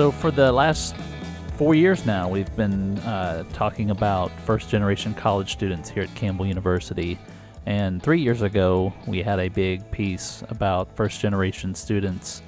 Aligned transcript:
So 0.00 0.10
for 0.10 0.30
the 0.30 0.50
last 0.50 0.96
four 1.58 1.74
years 1.74 2.06
now, 2.06 2.26
we've 2.26 2.56
been 2.56 2.98
uh, 3.00 3.44
talking 3.52 3.90
about 3.90 4.30
first 4.46 4.70
generation 4.70 5.12
college 5.12 5.52
students 5.52 5.90
here 5.90 6.04
at 6.04 6.14
Campbell 6.14 6.46
University. 6.46 7.18
And 7.66 8.02
three 8.02 8.18
years 8.18 8.40
ago, 8.40 8.94
we 9.06 9.22
had 9.22 9.38
a 9.38 9.48
big 9.48 9.90
piece 9.90 10.42
about 10.48 10.96
first 10.96 11.20
generation 11.20 11.74
students 11.74 12.40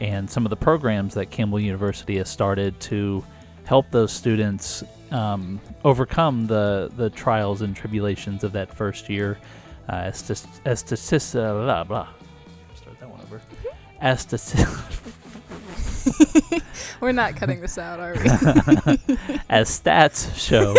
and 0.00 0.30
some 0.30 0.46
of 0.46 0.50
the 0.50 0.56
programs 0.56 1.12
that 1.12 1.26
Campbell 1.26 1.60
University 1.60 2.16
has 2.16 2.30
started 2.30 2.80
to 2.80 3.22
help 3.64 3.84
those 3.90 4.10
students 4.10 4.82
um, 5.10 5.60
overcome 5.84 6.46
the, 6.46 6.90
the 6.96 7.10
trials 7.10 7.60
and 7.60 7.76
tribulations 7.76 8.44
of 8.44 8.52
that 8.52 8.72
first 8.72 9.10
year. 9.10 9.36
Uh, 9.90 9.96
as 9.96 10.22
to, 10.22 10.48
as 10.64 10.82
to, 10.82 10.94
uh, 11.38 11.52
blah, 11.52 11.84
blah. 11.84 12.08
Start 12.74 12.98
that 12.98 13.10
one 13.10 13.20
over. 13.20 13.42
As 14.00 14.24
to, 14.24 14.38
We're 17.00 17.12
not 17.12 17.36
cutting 17.36 17.60
this 17.60 17.78
out, 17.78 18.00
are 18.00 18.12
we? 18.14 18.20
as 19.48 19.68
stats 19.68 20.34
show, 20.36 20.74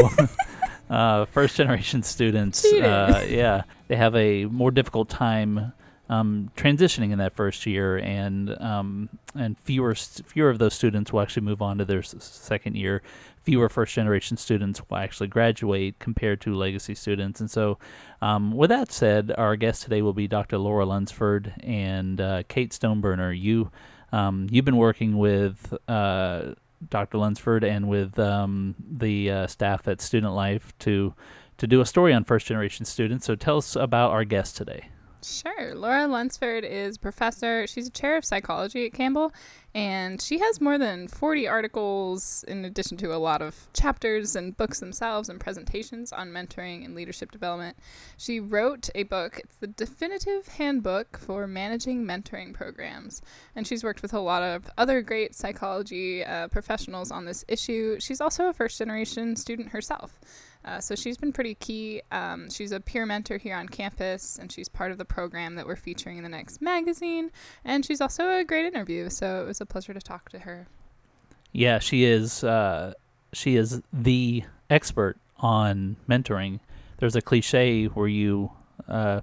uh, 0.89 1.25
first 1.25 1.55
generation 1.55 2.03
students, 2.03 2.65
uh, 2.65 3.25
yeah, 3.27 3.63
they 3.87 3.95
have 3.95 4.15
a 4.15 4.45
more 4.45 4.71
difficult 4.71 5.09
time 5.09 5.73
um, 6.09 6.51
transitioning 6.55 7.11
in 7.11 7.17
that 7.17 7.33
first 7.33 7.65
year, 7.65 7.97
and 7.97 8.49
um, 8.61 9.09
and 9.33 9.57
fewer 9.59 9.95
fewer 9.95 10.49
of 10.49 10.59
those 10.59 10.73
students 10.73 11.11
will 11.11 11.21
actually 11.21 11.43
move 11.43 11.61
on 11.61 11.77
to 11.79 11.85
their 11.85 11.99
s- 11.99 12.15
second 12.19 12.75
year. 12.75 13.01
Fewer 13.41 13.69
first 13.69 13.93
generation 13.93 14.37
students 14.37 14.81
will 14.89 14.97
actually 14.97 15.27
graduate 15.27 15.99
compared 15.99 16.41
to 16.41 16.55
legacy 16.55 16.95
students. 16.95 17.39
And 17.39 17.49
so, 17.49 17.77
um, 18.21 18.51
with 18.51 18.69
that 18.69 18.91
said, 18.91 19.33
our 19.37 19.55
guest 19.55 19.83
today 19.83 20.01
will 20.01 20.13
be 20.13 20.27
Dr. 20.27 20.57
Laura 20.57 20.85
Lunsford 20.85 21.53
and 21.63 22.19
uh, 22.19 22.43
Kate 22.47 22.71
Stoneburner. 22.71 23.39
You 23.39 23.71
um, 24.11 24.47
you've 24.51 24.65
been 24.65 24.77
working 24.77 25.17
with 25.17 25.73
uh, 25.87 26.53
Dr. 26.89 27.17
Lunsford 27.17 27.63
and 27.63 27.87
with 27.87 28.17
um, 28.19 28.75
the 28.79 29.31
uh, 29.31 29.47
staff 29.47 29.87
at 29.87 30.01
Student 30.01 30.33
Life 30.33 30.73
to 30.79 31.13
to 31.57 31.67
do 31.67 31.79
a 31.79 31.85
story 31.85 32.13
on 32.13 32.25
first 32.25 32.47
generation 32.47 32.85
students. 32.85 33.25
So 33.25 33.35
tell 33.35 33.57
us 33.57 33.77
about 33.77 34.11
our 34.11 34.25
guest 34.25 34.57
today. 34.57 34.89
Sure. 35.25 35.73
Laura 35.73 36.05
Lunsford 36.05 36.63
is 36.63 36.99
professor. 36.99 37.65
She's 37.65 37.87
a 37.87 37.91
chair 37.91 38.15
of 38.15 38.23
psychology 38.23 38.85
at 38.85 38.93
Campbell, 38.93 39.33
and 39.73 40.21
she 40.21 40.37
has 40.37 40.61
more 40.61 40.77
than 40.77 41.07
40 41.07 41.47
articles 41.47 42.45
in 42.47 42.63
addition 42.63 42.95
to 42.97 43.13
a 43.13 43.17
lot 43.17 43.41
of 43.41 43.67
chapters 43.73 44.35
and 44.35 44.55
books 44.55 44.79
themselves 44.79 45.27
and 45.27 45.39
presentations 45.39 46.13
on 46.13 46.29
mentoring 46.29 46.85
and 46.85 46.93
leadership 46.93 47.31
development. 47.31 47.75
She 48.17 48.39
wrote 48.39 48.91
a 48.93 49.01
book, 49.01 49.41
it's 49.43 49.55
the 49.55 49.67
definitive 49.67 50.47
handbook 50.47 51.17
for 51.17 51.47
managing 51.47 52.05
mentoring 52.05 52.53
programs, 52.53 53.23
and 53.55 53.65
she's 53.65 53.83
worked 53.83 54.03
with 54.03 54.13
a 54.13 54.19
lot 54.19 54.43
of 54.43 54.69
other 54.77 55.01
great 55.01 55.33
psychology 55.33 56.23
uh, 56.23 56.49
professionals 56.49 57.09
on 57.09 57.25
this 57.25 57.43
issue. 57.47 57.99
She's 57.99 58.21
also 58.21 58.47
a 58.49 58.53
first 58.53 58.77
generation 58.77 59.35
student 59.35 59.69
herself. 59.69 60.19
Uh, 60.65 60.79
so 60.79 60.95
she's 60.95 61.17
been 61.17 61.31
pretty 61.31 61.55
key. 61.55 62.01
Um, 62.11 62.49
she's 62.49 62.71
a 62.71 62.79
peer 62.79 63.05
mentor 63.05 63.37
here 63.37 63.55
on 63.55 63.69
campus, 63.69 64.39
and 64.39 64.51
she's 64.51 64.67
part 64.67 64.91
of 64.91 64.97
the 64.97 65.05
program 65.05 65.55
that 65.55 65.67
we're 65.67 65.75
featuring 65.75 66.17
in 66.17 66.23
the 66.23 66.29
next 66.29 66.61
magazine. 66.61 67.31
And 67.63 67.85
she's 67.85 68.01
also 68.01 68.29
a 68.29 68.43
great 68.43 68.65
interview, 68.65 69.09
so 69.09 69.41
it 69.41 69.45
was 69.45 69.61
a 69.61 69.65
pleasure 69.65 69.93
to 69.93 70.01
talk 70.01 70.29
to 70.29 70.39
her. 70.39 70.67
Yeah, 71.51 71.79
she 71.79 72.03
is. 72.03 72.43
Uh, 72.43 72.93
she 73.31 73.55
is 73.55 73.81
the 73.93 74.43
expert 74.69 75.17
on 75.37 75.97
mentoring. 76.09 76.59
There's 76.97 77.15
a 77.15 77.21
cliche 77.21 77.85
where 77.85 78.07
you 78.07 78.51
uh, 78.87 79.21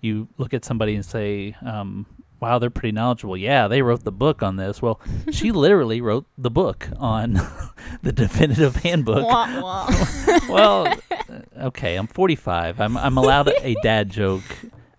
you 0.00 0.28
look 0.38 0.54
at 0.54 0.64
somebody 0.64 0.94
and 0.94 1.04
say, 1.04 1.54
um, 1.64 2.06
"Wow, 2.40 2.58
they're 2.58 2.70
pretty 2.70 2.92
knowledgeable." 2.92 3.36
Yeah, 3.36 3.68
they 3.68 3.82
wrote 3.82 4.04
the 4.04 4.12
book 4.12 4.42
on 4.42 4.56
this. 4.56 4.80
Well, 4.82 5.00
she 5.30 5.52
literally 5.52 6.00
wrote 6.00 6.26
the 6.36 6.50
book 6.50 6.88
on 6.98 7.34
the 8.02 8.12
definitive 8.12 8.76
handbook. 8.76 9.26
Wah, 9.26 9.60
wah. 9.62 10.06
well, 10.48 10.86
uh, 10.86 11.66
okay, 11.66 11.96
I'm 11.96 12.06
45. 12.06 12.80
I'm 12.80 12.96
I'm 12.96 13.16
allowed 13.16 13.48
a 13.48 13.76
dad 13.82 14.10
joke 14.10 14.44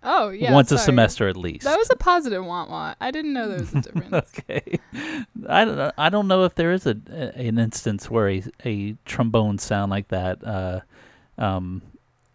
oh, 0.04 0.30
yeah. 0.30 0.54
once 0.54 0.72
a 0.72 0.78
semester 0.78 1.28
at 1.28 1.38
least. 1.38 1.66
That 1.66 1.78
was 1.78 1.90
a 1.90 1.96
positive 1.96 2.44
want 2.46 2.70
want. 2.70 2.98
I 3.02 3.12
didn't 3.12 3.34
know 3.34 3.48
there 3.48 3.60
was 3.60 3.74
a 3.74 3.82
difference. 3.82 4.14
okay. 4.14 4.80
I 5.48 5.66
don't 5.66 5.78
know, 5.78 5.92
I 5.98 6.10
don't 6.10 6.28
know 6.28 6.44
if 6.46 6.56
there 6.56 6.72
is 6.72 6.86
a, 6.86 6.96
a- 7.10 7.48
an 7.48 7.58
instance 7.58 8.10
where 8.10 8.30
a, 8.30 8.44
a 8.66 8.94
trombone 9.06 9.58
sound 9.58 9.92
like 9.92 10.10
that 10.10 10.44
uh, 10.46 10.82
um, 11.38 11.82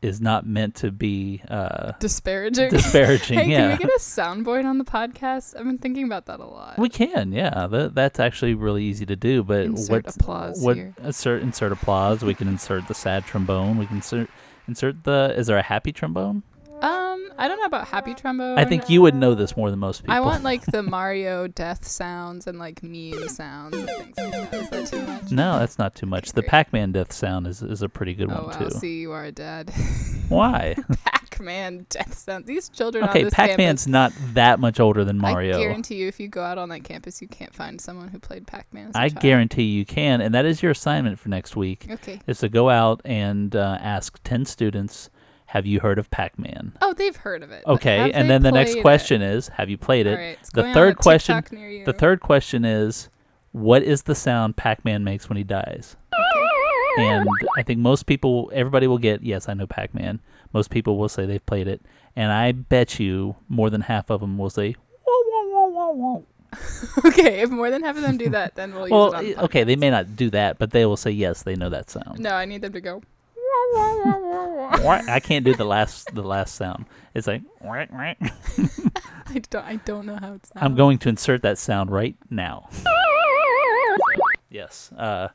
is 0.04 0.20
not 0.20 0.46
meant 0.46 0.74
to 0.76 0.90
be 0.92 1.40
uh, 1.48 1.92
Disparaging. 1.98 2.70
disparaging. 2.70 3.38
hey, 3.40 3.50
yeah. 3.50 3.60
can 3.60 3.70
we 3.70 3.84
get 3.84 3.90
a 3.96 4.00
soundboard 4.00 4.64
on 4.64 4.78
the 4.78 4.84
podcast? 4.84 5.56
I've 5.58 5.64
been 5.64 5.78
thinking 5.78 6.04
about 6.04 6.26
that 6.26 6.40
a 6.40 6.44
lot. 6.44 6.78
we 6.78 6.88
can, 6.88 7.32
yeah. 7.32 7.66
That, 7.66 7.94
that's 7.94 8.20
actually 8.20 8.54
really 8.54 8.84
easy 8.84 9.06
to 9.06 9.16
do. 9.16 9.42
But 9.42 9.62
Insert 9.64 10.04
what 10.04 10.16
applause 10.16 10.60
what 10.62 10.76
here. 10.76 10.94
insert 11.02 11.42
insert 11.42 11.72
applause? 11.72 12.22
We 12.22 12.34
can 12.34 12.48
insert 12.48 12.86
the 12.88 12.94
sad 12.94 13.24
trombone. 13.24 13.78
We 13.78 13.86
can 13.86 13.96
insert 13.96 14.28
insert 14.68 15.04
the. 15.04 15.34
Is 15.36 15.46
there 15.46 15.58
a 15.58 15.62
happy 15.62 15.92
trombone? 15.92 16.42
Um, 16.84 17.30
I 17.38 17.48
don't 17.48 17.58
know 17.58 17.64
about 17.64 17.86
happy 17.88 18.14
trombone. 18.14 18.58
I 18.58 18.64
think 18.64 18.88
you 18.90 19.00
would 19.02 19.14
know 19.14 19.34
this 19.34 19.56
more 19.56 19.70
than 19.70 19.78
most 19.78 20.02
people. 20.02 20.14
I 20.14 20.20
want 20.20 20.44
like 20.44 20.64
the 20.66 20.82
Mario 20.96 21.46
death 21.48 21.86
sounds 21.86 22.46
and 22.46 22.58
like 22.58 22.82
meme 22.82 23.28
sounds 23.28 23.74
and 23.76 23.88
things 23.88 24.18
like 24.18 24.50
that. 24.50 24.54
Is 24.54 24.70
that 24.70 24.86
too 24.88 25.02
much? 25.06 25.30
No, 25.32 25.58
that's 25.58 25.78
not 25.78 25.94
too 25.94 26.06
much. 26.06 26.32
The 26.32 26.42
Great. 26.42 26.50
Pac-Man 26.50 26.92
death 26.92 27.12
sound 27.12 27.46
is, 27.46 27.62
is 27.62 27.80
a 27.82 27.88
pretty 27.88 28.14
good 28.14 28.30
Oh 28.30 28.34
one 28.34 28.44
wow! 28.46 28.68
too. 28.68 28.70
See, 28.70 29.00
you 29.00 29.12
are 29.12 29.24
a 29.24 29.32
dad. 29.32 29.70
Why? 30.28 30.76
Pac-Man 31.04 31.86
death 31.88 32.16
sound. 32.18 32.46
These 32.46 32.68
children 32.68 33.04
on 33.04 33.10
Okay, 33.10 33.24
this 33.24 33.34
Pac-Man's 33.34 33.84
campus. 33.84 33.86
not 33.88 34.12
that 34.34 34.60
much 34.60 34.78
older 34.80 35.04
than 35.04 35.18
Mario. 35.18 35.56
I 35.56 35.60
guarantee 35.60 35.96
you, 35.96 36.08
if 36.08 36.20
you 36.20 36.28
go 36.28 36.42
out 36.42 36.58
on 36.58 36.68
that 36.68 36.84
campus, 36.84 37.20
you 37.22 37.28
can't 37.28 37.54
find 37.54 37.80
someone 37.80 38.08
who 38.08 38.18
played 38.18 38.46
Pac-Man. 38.46 38.88
As 38.88 38.94
a 38.94 38.98
I 38.98 39.08
child. 39.08 39.22
guarantee 39.22 39.64
you 39.64 39.84
can, 39.84 40.20
and 40.20 40.34
that 40.34 40.44
is 40.44 40.62
your 40.62 40.72
assignment 40.72 41.18
for 41.18 41.28
next 41.28 41.56
week. 41.56 41.86
Okay. 41.90 42.20
Is 42.26 42.38
to 42.40 42.48
go 42.48 42.68
out 42.70 43.00
and 43.04 43.54
uh, 43.56 43.78
ask 43.80 44.18
ten 44.24 44.44
students, 44.44 45.10
"Have 45.54 45.66
you 45.66 45.78
heard 45.78 46.00
of 46.00 46.10
Pac-Man?" 46.10 46.72
Oh, 46.82 46.92
they've 46.92 47.14
heard 47.14 47.44
of 47.44 47.52
it. 47.52 47.62
Okay, 47.64 48.10
and 48.12 48.28
then 48.28 48.42
the 48.42 48.50
next 48.50 48.80
question 48.80 49.22
is, 49.22 49.48
"Have 49.48 49.70
you 49.70 49.78
played 49.78 50.06
it?" 50.06 50.10
All 50.10 50.16
right, 50.16 50.38
it's 50.40 50.50
the 50.50 50.64
third 50.74 50.96
question-. 50.96 51.44
The 51.86 51.94
third 51.96 52.20
question 52.20 52.64
is, 52.64 53.08
"What 53.52 53.84
is 53.84 54.02
the 54.02 54.16
sound 54.16 54.56
Pac-Man 54.56 55.04
makes 55.04 55.28
when 55.28 55.36
he 55.36 55.44
dies?" 55.44 55.96
And 56.98 57.28
I 57.56 57.62
think 57.62 57.78
most 57.78 58.06
people, 58.06 58.50
everybody 58.52 58.88
will 58.88 58.98
get, 58.98 59.22
"Yes, 59.22 59.48
I 59.48 59.54
know 59.54 59.66
Pac-Man." 59.66 60.20
Most 60.52 60.70
people 60.70 60.98
will 60.98 61.08
say 61.08 61.24
they've 61.24 61.46
played 61.46 61.68
it, 61.68 61.82
and 62.16 62.32
I 62.32 62.50
bet 62.52 62.98
you 62.98 63.36
more 63.48 63.70
than 63.70 63.82
half 63.82 64.10
of 64.10 64.20
them 64.20 64.38
will 64.38 64.50
say, 64.50 64.74
okay, 67.04 67.40
if 67.40 67.50
more 67.50 67.70
than 67.70 67.82
half 67.82 67.96
of 67.96 68.02
them 68.02 68.16
do 68.16 68.28
that, 68.30 68.54
then 68.54 68.72
we'll 68.74 68.86
use 68.86 68.92
Well, 68.92 69.12
it 69.12 69.14
on 69.14 69.24
the 69.24 69.44
okay, 69.44 69.64
they 69.64 69.76
may 69.76 69.90
not 69.90 70.16
do 70.16 70.30
that, 70.30 70.58
but 70.58 70.70
they 70.70 70.86
will 70.86 70.96
say 70.96 71.10
yes, 71.10 71.42
they 71.42 71.54
know 71.56 71.68
that 71.70 71.90
sound. 71.90 72.18
No, 72.20 72.30
I 72.30 72.44
need 72.44 72.62
them 72.62 72.72
to 72.72 72.80
go. 72.80 73.02
I 75.08 75.20
can't 75.20 75.44
do 75.44 75.54
the 75.54 75.64
last 75.64 76.14
the 76.14 76.22
last 76.22 76.54
sound. 76.54 76.86
It's 77.14 77.26
like. 77.26 77.42
I 79.26 79.38
don't. 79.50 79.64
I 79.64 79.76
don't 79.76 80.06
know 80.06 80.16
how 80.16 80.34
it 80.34 80.46
sounds. 80.46 80.52
I'm 80.56 80.74
going 80.74 80.98
to 80.98 81.08
insert 81.08 81.42
that 81.42 81.58
sound 81.58 81.90
right 81.90 82.16
now. 82.30 82.68
yes. 84.50 84.90
Uh, 84.96 85.28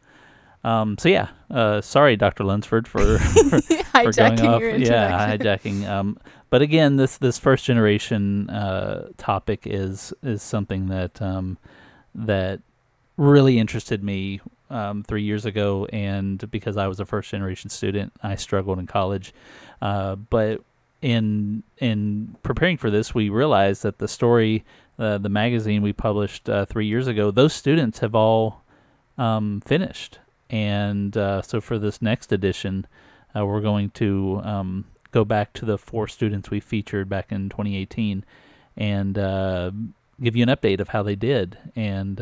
um, 0.64 0.98
so 0.98 1.10
yeah. 1.10 1.30
Uh, 1.50 1.82
sorry, 1.82 2.16
Dr. 2.16 2.44
Lunsford, 2.44 2.88
for, 2.88 3.18
for, 3.20 3.62
for 3.62 4.12
going 4.12 4.42
off. 4.42 4.62
Yeah, 4.62 5.38
hijacking. 5.38 5.88
Um, 5.88 6.18
but 6.50 6.62
again, 6.62 6.98
this 6.98 7.18
this 7.18 7.38
first 7.38 7.66
generation 7.66 8.50
uh, 8.50 9.10
topic 9.18 9.62
is 9.66 10.14
is 10.24 10.42
something 10.42 10.88
that 10.88 11.22
um, 11.22 11.58
that 12.16 12.62
really 13.18 13.60
interested 13.60 14.04
me 14.04 14.42
um, 14.70 15.04
three 15.04 15.24
years 15.24 15.46
ago, 15.46 15.86
and 15.92 16.50
because 16.52 16.78
I 16.78 16.88
was 16.88 17.00
a 17.00 17.06
first 17.06 17.32
generation 17.32 17.70
student, 17.70 18.14
I 18.22 18.36
struggled 18.36 18.80
in 18.80 18.88
college. 18.88 19.34
Uh, 19.82 20.16
but 20.16 20.62
in 21.02 21.64
in 21.78 22.36
preparing 22.44 22.78
for 22.78 22.90
this, 22.90 23.14
we 23.14 23.30
realized 23.30 23.84
that 23.84 24.00
the 24.00 24.08
story, 24.08 24.64
uh, 24.98 25.18
the 25.18 25.30
magazine 25.30 25.82
we 25.82 25.94
published 25.94 26.50
uh, 26.50 26.66
three 26.66 26.86
years 26.86 27.08
ago, 27.08 27.32
those 27.32 27.54
students 27.54 28.00
have 28.00 28.16
all 28.16 28.64
um, 29.18 29.62
finished, 29.66 30.20
and 30.50 31.16
uh, 31.16 31.42
so 31.42 31.62
for 31.62 31.80
this 31.80 32.02
next 32.02 32.32
edition, 32.32 32.86
uh, 33.36 33.46
we're 33.46 33.62
going 33.62 33.90
to 33.92 34.42
um, 34.44 34.86
go 35.12 35.24
back 35.24 35.54
to 35.54 35.66
the 35.66 35.78
four 35.78 36.08
students 36.08 36.52
we 36.52 36.60
featured 36.60 37.10
back 37.10 37.32
in 37.32 37.50
2018, 37.50 38.26
and 38.78 39.18
uh, 39.18 39.72
give 40.22 40.36
you 40.36 40.44
an 40.44 40.50
update 40.50 40.80
of 40.80 40.90
how 40.90 41.02
they 41.02 41.16
did, 41.16 41.58
and 41.76 42.20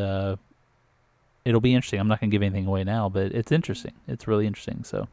it'll 1.48 1.62
be 1.62 1.74
interesting. 1.74 2.00
I'm 2.00 2.08
not 2.08 2.20
going 2.20 2.30
to 2.30 2.36
give 2.36 2.44
anything 2.44 2.68
away 2.68 2.84
now, 2.84 3.10
but 3.10 3.32
it's 3.32 3.52
interesting. 3.52 3.94
It's 4.08 4.28
really 4.28 4.46
interesting. 4.48 4.84
So. 4.84 5.08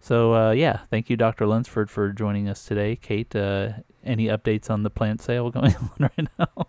So 0.00 0.32
uh, 0.32 0.50
yeah, 0.52 0.82
thank 0.90 1.10
you, 1.10 1.16
Dr. 1.16 1.44
Lunsford, 1.44 1.90
for 1.90 2.12
joining 2.12 2.48
us 2.48 2.64
today. 2.64 2.94
Kate, 2.94 3.34
uh, 3.34 3.70
any 4.04 4.26
updates 4.26 4.70
on 4.70 4.84
the 4.84 4.90
plant 4.90 5.20
sale 5.20 5.50
going 5.56 5.74
on 5.74 5.90
right 5.98 6.28
now? 6.38 6.68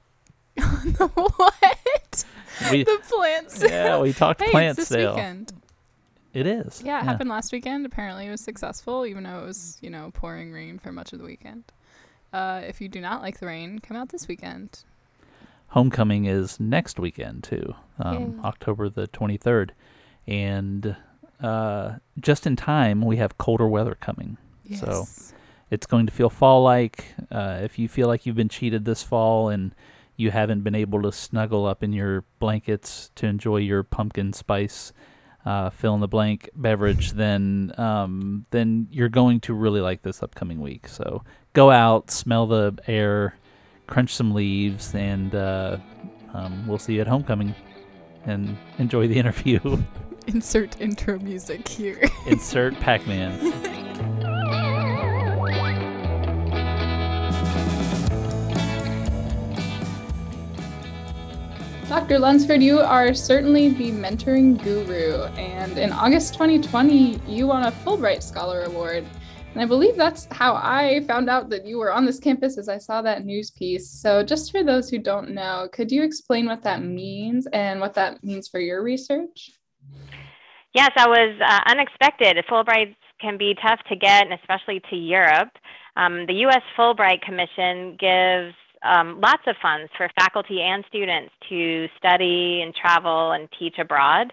what? 1.07 2.25
We, 2.71 2.83
the 2.83 2.99
plant 3.07 3.51
sale. 3.51 3.69
yeah, 3.69 3.99
we 3.99 4.13
talked 4.13 4.41
Hey, 4.41 4.49
plant 4.49 4.79
it's 4.79 4.89
this 4.89 4.97
sale. 4.97 5.13
weekend. 5.13 5.53
It 6.33 6.47
is. 6.47 6.81
Yeah, 6.83 7.01
it 7.01 7.05
happened 7.05 7.29
last 7.29 7.51
weekend. 7.51 7.85
Apparently, 7.85 8.25
it 8.25 8.31
was 8.31 8.41
successful, 8.41 9.05
even 9.05 9.23
though 9.23 9.43
it 9.43 9.45
was, 9.45 9.77
you 9.81 9.91
know, 9.91 10.09
pouring 10.13 10.51
rain 10.51 10.79
for 10.79 10.91
much 10.91 11.13
of 11.13 11.19
the 11.19 11.25
weekend. 11.25 11.63
Uh, 12.33 12.61
if 12.67 12.81
you 12.81 12.89
do 12.89 12.99
not 12.99 13.21
like 13.21 13.39
the 13.39 13.45
rain, 13.45 13.79
come 13.79 13.95
out 13.95 14.09
this 14.09 14.27
weekend. 14.27 14.83
Homecoming 15.69 16.25
is 16.25 16.59
next 16.59 16.99
weekend 16.99 17.43
too, 17.43 17.73
um, 17.99 18.39
October 18.43 18.89
the 18.89 19.07
23rd, 19.07 19.71
and 20.27 20.95
uh, 21.41 21.93
just 22.19 22.45
in 22.45 22.55
time 22.55 23.01
we 23.01 23.17
have 23.17 23.37
colder 23.37 23.67
weather 23.67 23.95
coming. 23.95 24.37
Yes. 24.63 24.81
So 24.81 25.07
it's 25.71 25.85
going 25.85 26.05
to 26.05 26.13
feel 26.13 26.29
fall-like. 26.29 27.13
Uh, 27.31 27.59
if 27.61 27.79
you 27.79 27.87
feel 27.87 28.07
like 28.07 28.25
you've 28.25 28.35
been 28.35 28.49
cheated 28.49 28.85
this 28.85 29.03
fall 29.03 29.49
and 29.49 29.73
you 30.15 30.31
haven't 30.31 30.61
been 30.61 30.75
able 30.75 31.01
to 31.01 31.11
snuggle 31.11 31.65
up 31.65 31.81
in 31.81 31.93
your 31.93 32.23
blankets 32.39 33.11
to 33.15 33.25
enjoy 33.25 33.57
your 33.57 33.83
pumpkin 33.83 34.33
spice 34.33 34.91
uh, 35.45 35.69
fill 35.69 35.95
in 35.95 36.01
the 36.01 36.07
blank 36.07 36.49
beverage, 36.55 37.11
then 37.13 37.73
um, 37.77 38.45
then 38.51 38.87
you're 38.91 39.09
going 39.09 39.39
to 39.41 39.53
really 39.53 39.81
like 39.81 40.01
this 40.01 40.21
upcoming 40.21 40.61
week. 40.61 40.87
So 40.87 41.23
go 41.53 41.71
out, 41.71 42.11
smell 42.11 42.47
the 42.47 42.77
air, 42.87 43.35
crunch 43.89 44.15
some 44.15 44.33
leaves, 44.33 44.93
and 44.95 45.33
uh, 45.35 45.77
um, 46.33 46.65
we'll 46.67 46.77
see 46.77 46.95
you 46.95 47.01
at 47.01 47.07
homecoming. 47.07 47.53
And 48.25 48.57
enjoy 48.77 49.07
the 49.07 49.17
interview. 49.17 49.59
Insert 50.27 50.79
intro 50.79 51.17
music 51.19 51.67
here. 51.67 52.01
Insert 52.27 52.79
Pac-Man. 52.79 53.39
Dr. 61.87 62.19
Lunsford, 62.19 62.61
you 62.61 62.79
are 62.79 63.15
certainly 63.15 63.69
the 63.69 63.91
mentoring 63.91 64.61
guru, 64.63 65.23
and 65.39 65.75
in 65.79 65.91
August 65.91 66.33
2020, 66.33 67.19
you 67.27 67.47
won 67.47 67.63
a 67.63 67.71
Fulbright 67.71 68.21
Scholar 68.21 68.61
Award. 68.63 69.07
And 69.53 69.61
I 69.61 69.65
believe 69.65 69.95
that's 69.97 70.27
how 70.31 70.55
I 70.55 71.03
found 71.07 71.29
out 71.29 71.49
that 71.49 71.65
you 71.65 71.79
were 71.79 71.91
on 71.91 72.05
this 72.05 72.19
campus 72.19 72.57
as 72.57 72.69
I 72.69 72.77
saw 72.77 73.01
that 73.01 73.25
news 73.25 73.49
piece. 73.51 73.89
So, 73.89 74.23
just 74.23 74.51
for 74.51 74.63
those 74.63 74.89
who 74.89 74.99
don't 74.99 75.31
know, 75.31 75.67
could 75.73 75.91
you 75.91 76.03
explain 76.03 76.45
what 76.45 76.63
that 76.63 76.83
means 76.83 77.47
and 77.51 77.79
what 77.79 77.95
that 77.95 78.23
means 78.23 78.47
for 78.47 78.59
your 78.59 78.83
research? 78.83 79.51
Yes, 80.73 80.91
I 80.95 81.07
was 81.07 81.35
uh, 81.43 81.61
unexpected. 81.65 82.37
Fulbrights 82.49 82.95
can 83.19 83.37
be 83.37 83.55
tough 83.61 83.79
to 83.89 83.95
get, 83.95 84.27
and 84.27 84.33
especially 84.33 84.81
to 84.91 84.95
Europe. 84.95 85.49
Um, 85.97 86.25
the 86.27 86.35
U.S. 86.45 86.61
Fulbright 86.77 87.21
Commission 87.21 87.97
gives 87.99 88.55
um, 88.83 89.19
lots 89.19 89.43
of 89.47 89.55
funds 89.61 89.91
for 89.97 90.09
faculty 90.17 90.61
and 90.61 90.85
students 90.87 91.33
to 91.49 91.87
study 91.97 92.61
and 92.63 92.73
travel 92.73 93.31
and 93.31 93.49
teach 93.57 93.75
abroad. 93.79 94.31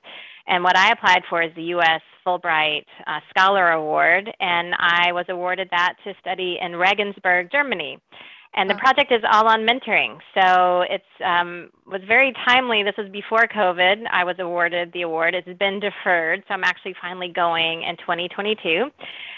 And 0.49 0.63
what 0.63 0.77
I 0.77 0.93
applied 0.93 1.23
for 1.29 1.43
is 1.43 1.53
the 1.57 1.63
U.S. 1.63 2.01
Fulbright 2.25 2.85
uh, 3.07 3.21
Scholar 3.31 3.71
Award, 3.73 4.31
and 4.41 4.75
I 4.79 5.13
was 5.13 5.27
awarded 5.29 5.69
that 5.71 5.95
to 6.05 6.15
study 6.21 6.59
in 6.61 6.77
Regensburg, 6.77 7.51
Germany. 7.51 7.99
And 8.55 8.71
the 8.71 8.75
project 8.77 9.13
is 9.13 9.21
all 9.31 9.49
on 9.49 9.67
mentoring. 9.67 10.19
So 10.35 10.81
it's 10.89 11.05
um, 11.23 11.69
was 11.87 12.01
very 12.09 12.33
timely. 12.47 12.83
This 12.83 12.95
was 12.97 13.11
before 13.11 13.47
COVID. 13.55 14.05
I 14.11 14.25
was 14.25 14.37
awarded 14.39 14.93
the 14.95 15.03
award. 15.03 15.35
It's 15.35 15.59
been 15.59 15.79
deferred, 15.79 16.43
so 16.49 16.55
I'm 16.55 16.65
actually 16.65 16.95
finally 17.01 17.29
going 17.29 17.83
in 17.83 17.99
2022. 17.99 18.91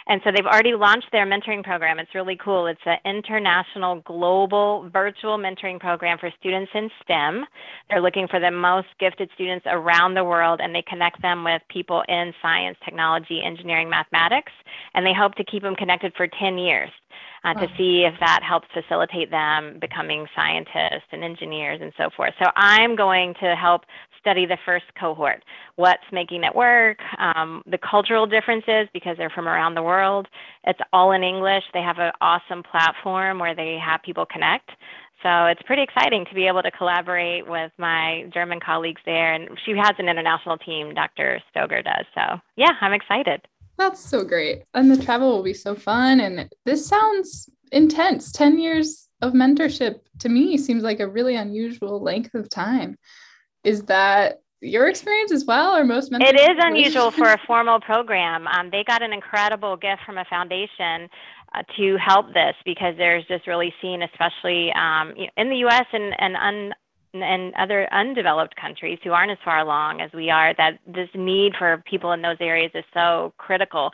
And 0.08 0.22
so 0.25 0.31
they've 0.34 0.46
already 0.46 0.75
launched 0.75 1.08
their 1.12 1.26
mentoring 1.26 1.62
program. 1.62 1.99
It's 1.99 2.14
really 2.14 2.37
cool. 2.43 2.66
It's 2.66 2.81
an 2.87 2.96
international, 3.05 4.00
global, 4.06 4.88
virtual 4.90 5.37
mentoring 5.37 5.78
program 5.78 6.16
for 6.19 6.31
students 6.40 6.70
in 6.75 6.90
STEM. 7.02 7.44
They're 7.90 8.00
looking 8.00 8.26
for 8.26 8.40
the 8.40 8.50
most 8.50 8.88
gifted 8.99 9.28
students 9.34 9.66
around 9.69 10.14
the 10.14 10.25
world, 10.25 10.60
and 10.62 10.75
they 10.75 10.82
connect 10.88 11.20
them 11.20 11.44
with 11.44 11.60
people 11.69 12.02
in 12.08 12.32
science, 12.40 12.78
technology, 12.84 13.43
engineering, 13.44 13.90
mathematics, 13.90 14.52
and 14.94 15.05
they 15.05 15.14
hope 15.14 15.34
to 15.34 15.44
keep 15.44 15.62
them 15.62 15.76
connected 15.76 16.14
for 16.16 16.26
10 16.26 16.56
years 16.56 16.90
uh, 17.44 17.52
wow. 17.54 17.62
to 17.62 17.69
see 17.76 18.04
if 18.04 18.14
that 18.20 18.40
helps 18.43 18.69
facilitate 18.72 19.31
them 19.31 19.78
becoming 19.81 20.26
scientists 20.34 21.08
and 21.12 21.22
engineers 21.22 21.81
and 21.82 21.93
so 21.96 22.08
forth. 22.16 22.32
So 22.43 22.50
I'm 22.56 22.96
going 22.96 23.34
to 23.40 23.54
help 23.54 23.82
study 24.20 24.46
the 24.46 24.58
first 24.64 24.86
cohort 24.98 25.44
what's 25.76 26.02
making 26.12 26.44
it 26.44 26.54
work, 26.54 26.98
um, 27.18 27.62
the 27.66 27.78
cultural 27.78 28.26
differences 28.26 28.88
because 28.92 29.16
they're 29.16 29.30
from 29.30 29.48
around 29.48 29.74
the 29.74 29.82
world. 29.82 30.26
It's 30.64 30.80
all 30.92 31.12
in 31.12 31.22
English. 31.22 31.64
They 31.72 31.82
have 31.82 31.98
an 31.98 32.12
awesome 32.20 32.62
platform 32.62 33.38
where 33.38 33.54
they 33.54 33.78
have 33.84 34.02
people 34.02 34.26
connect. 34.26 34.70
So 35.22 35.46
it's 35.46 35.62
pretty 35.62 35.82
exciting 35.82 36.24
to 36.26 36.34
be 36.34 36.46
able 36.46 36.62
to 36.62 36.70
collaborate 36.70 37.48
with 37.48 37.72
my 37.76 38.30
German 38.32 38.60
colleagues 38.60 39.00
there. 39.04 39.32
And 39.32 39.58
she 39.64 39.72
has 39.72 39.92
an 39.98 40.08
international 40.08 40.58
team, 40.58 40.94
Dr. 40.94 41.40
Stoger 41.54 41.82
does. 41.82 42.06
So 42.14 42.40
yeah, 42.56 42.72
I'm 42.80 42.92
excited. 42.92 43.42
That's 43.76 44.00
so 44.00 44.24
great. 44.24 44.64
And 44.74 44.90
the 44.90 45.02
travel 45.02 45.30
will 45.30 45.42
be 45.42 45.54
so 45.54 45.74
fun. 45.74 46.20
And 46.20 46.48
this 46.64 46.86
sounds 46.86 47.48
intense. 47.72 48.32
10 48.32 48.58
years 48.58 49.08
of 49.22 49.32
mentorship 49.32 50.00
to 50.20 50.28
me 50.28 50.56
seems 50.56 50.82
like 50.82 51.00
a 51.00 51.08
really 51.08 51.36
unusual 51.36 52.00
length 52.00 52.34
of 52.34 52.48
time. 52.48 52.96
Is 53.68 53.82
that 53.82 54.40
your 54.62 54.88
experience 54.88 55.30
as 55.30 55.44
well, 55.44 55.76
or 55.76 55.84
most 55.84 56.10
mentors? 56.10 56.30
It 56.30 56.40
is 56.40 56.56
unusual 56.58 57.10
for 57.10 57.28
a 57.28 57.38
formal 57.46 57.80
program. 57.80 58.46
Um, 58.46 58.70
they 58.70 58.82
got 58.82 59.02
an 59.02 59.12
incredible 59.12 59.76
gift 59.76 60.02
from 60.06 60.16
a 60.16 60.24
foundation 60.24 61.10
uh, 61.54 61.62
to 61.76 61.98
help 61.98 62.32
this 62.32 62.54
because 62.64 62.94
there's 62.96 63.26
just 63.26 63.46
really 63.46 63.74
seen, 63.82 64.02
especially 64.02 64.72
um, 64.72 65.12
in 65.36 65.50
the 65.50 65.56
U.S. 65.68 65.84
and, 65.92 66.14
and 66.18 66.36
un, 66.36 66.74
and 67.22 67.54
other 67.54 67.92
undeveloped 67.92 68.54
countries 68.56 68.98
who 69.02 69.10
aren't 69.10 69.30
as 69.30 69.38
far 69.44 69.58
along 69.58 70.00
as 70.00 70.10
we 70.12 70.30
are 70.30 70.54
that 70.56 70.78
this 70.86 71.08
need 71.14 71.52
for 71.58 71.82
people 71.88 72.12
in 72.12 72.22
those 72.22 72.36
areas 72.40 72.70
is 72.74 72.84
so 72.94 73.32
critical. 73.38 73.90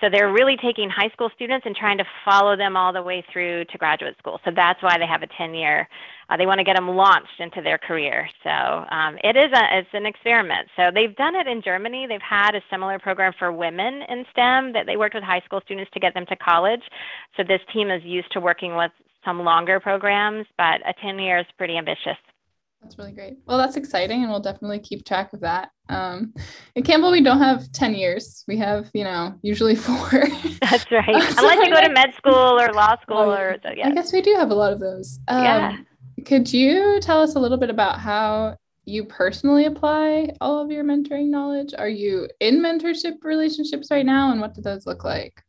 So 0.00 0.08
they're 0.10 0.32
really 0.32 0.56
taking 0.56 0.88
high 0.88 1.08
school 1.10 1.30
students 1.34 1.66
and 1.66 1.74
trying 1.74 1.98
to 1.98 2.04
follow 2.24 2.56
them 2.56 2.76
all 2.76 2.92
the 2.92 3.02
way 3.02 3.24
through 3.32 3.64
to 3.64 3.78
graduate 3.78 4.16
school. 4.18 4.40
So 4.44 4.50
that's 4.54 4.82
why 4.82 4.96
they 4.98 5.06
have 5.06 5.22
a 5.22 5.28
10 5.36 5.54
year. 5.54 5.88
Uh, 6.30 6.36
they 6.36 6.46
want 6.46 6.58
to 6.58 6.64
get 6.64 6.76
them 6.76 6.88
launched 6.88 7.40
into 7.40 7.62
their 7.62 7.78
career. 7.78 8.28
So 8.44 8.50
um, 8.50 9.16
it 9.24 9.36
is 9.36 9.50
a, 9.52 9.78
it's 9.78 9.88
an 9.94 10.06
experiment. 10.06 10.68
So 10.76 10.90
they've 10.94 11.16
done 11.16 11.34
it 11.34 11.48
in 11.48 11.62
Germany. 11.62 12.06
They've 12.08 12.20
had 12.20 12.54
a 12.54 12.60
similar 12.70 12.98
program 12.98 13.32
for 13.38 13.50
women 13.50 14.02
in 14.08 14.24
STEM 14.32 14.72
that 14.74 14.84
they 14.86 14.96
worked 14.96 15.14
with 15.14 15.24
high 15.24 15.40
school 15.44 15.60
students 15.64 15.90
to 15.94 16.00
get 16.00 16.14
them 16.14 16.26
to 16.26 16.36
college. 16.36 16.82
So 17.36 17.42
this 17.42 17.60
team 17.72 17.90
is 17.90 18.02
used 18.04 18.30
to 18.32 18.40
working 18.40 18.76
with 18.76 18.92
some 19.24 19.40
longer 19.40 19.80
programs, 19.80 20.46
but 20.56 20.80
a 20.86 20.94
10 21.02 21.18
year 21.18 21.38
is 21.38 21.46
pretty 21.56 21.76
ambitious. 21.76 22.16
That's 22.82 22.96
really 22.96 23.12
great. 23.12 23.38
Well, 23.46 23.58
that's 23.58 23.76
exciting, 23.76 24.22
and 24.22 24.30
we'll 24.30 24.40
definitely 24.40 24.78
keep 24.78 25.04
track 25.04 25.32
of 25.32 25.40
that. 25.40 25.70
Um, 25.88 26.32
in 26.74 26.84
Campbell, 26.84 27.10
we 27.10 27.20
don't 27.20 27.38
have 27.38 27.70
10 27.72 27.94
years. 27.94 28.44
We 28.46 28.56
have, 28.58 28.90
you 28.94 29.04
know, 29.04 29.34
usually 29.42 29.74
four. 29.76 30.24
That's 30.60 30.90
right. 30.90 31.08
Unless 31.38 31.66
you 31.66 31.74
go 31.74 31.82
to 31.82 31.92
med 31.92 32.14
school 32.14 32.60
or 32.60 32.72
law 32.72 32.96
school 33.02 33.32
or, 33.32 33.56
so, 33.62 33.70
yeah. 33.76 33.88
I 33.88 33.92
guess 33.92 34.12
we 34.12 34.22
do 34.22 34.34
have 34.34 34.50
a 34.50 34.54
lot 34.54 34.72
of 34.72 34.80
those. 34.80 35.18
Um, 35.28 35.42
yeah. 35.42 35.76
Could 36.24 36.52
you 36.52 36.98
tell 37.00 37.20
us 37.20 37.34
a 37.34 37.38
little 37.40 37.58
bit 37.58 37.70
about 37.70 38.00
how 38.00 38.56
you 38.84 39.04
personally 39.04 39.66
apply 39.66 40.30
all 40.40 40.58
of 40.58 40.70
your 40.70 40.84
mentoring 40.84 41.28
knowledge? 41.28 41.74
Are 41.76 41.88
you 41.88 42.28
in 42.40 42.60
mentorship 42.60 43.22
relationships 43.22 43.88
right 43.90 44.06
now, 44.06 44.32
and 44.32 44.40
what 44.40 44.54
do 44.54 44.62
those 44.62 44.86
look 44.86 45.04
like? 45.04 45.42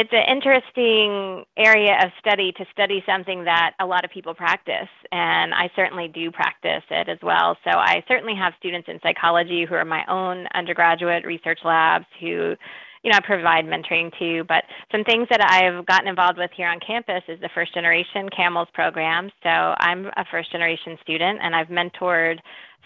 It's 0.00 0.12
an 0.12 0.24
interesting 0.34 1.44
area 1.58 1.92
of 2.02 2.10
study 2.18 2.52
to 2.52 2.64
study 2.72 3.02
something 3.04 3.44
that 3.44 3.72
a 3.80 3.84
lot 3.84 4.02
of 4.02 4.10
people 4.10 4.32
practice, 4.32 4.88
and 5.12 5.52
I 5.52 5.70
certainly 5.76 6.08
do 6.08 6.30
practice 6.30 6.82
it 6.90 7.10
as 7.10 7.18
well. 7.22 7.54
So 7.64 7.72
I 7.72 8.02
certainly 8.08 8.34
have 8.34 8.54
students 8.58 8.88
in 8.88 8.98
psychology 9.02 9.66
who 9.68 9.74
are 9.74 9.84
my 9.84 10.02
own 10.08 10.46
undergraduate 10.54 11.26
research 11.26 11.60
labs 11.64 12.06
who 12.18 12.56
you 13.02 13.10
know, 13.10 13.16
I 13.16 13.26
provide 13.26 13.64
mentoring 13.64 14.10
to, 14.18 14.44
but 14.44 14.64
some 14.92 15.04
things 15.04 15.26
that 15.30 15.40
I've 15.42 15.86
gotten 15.86 16.06
involved 16.06 16.36
with 16.36 16.50
here 16.54 16.68
on 16.68 16.78
campus 16.86 17.22
is 17.28 17.40
the 17.40 17.48
first 17.54 17.72
generation 17.72 18.28
CAMELS 18.28 18.68
program. 18.74 19.30
So 19.42 19.48
I'm 19.48 20.06
a 20.18 20.24
first 20.30 20.52
generation 20.52 20.98
student 21.00 21.40
and 21.42 21.56
I've 21.56 21.68
mentored 21.68 22.40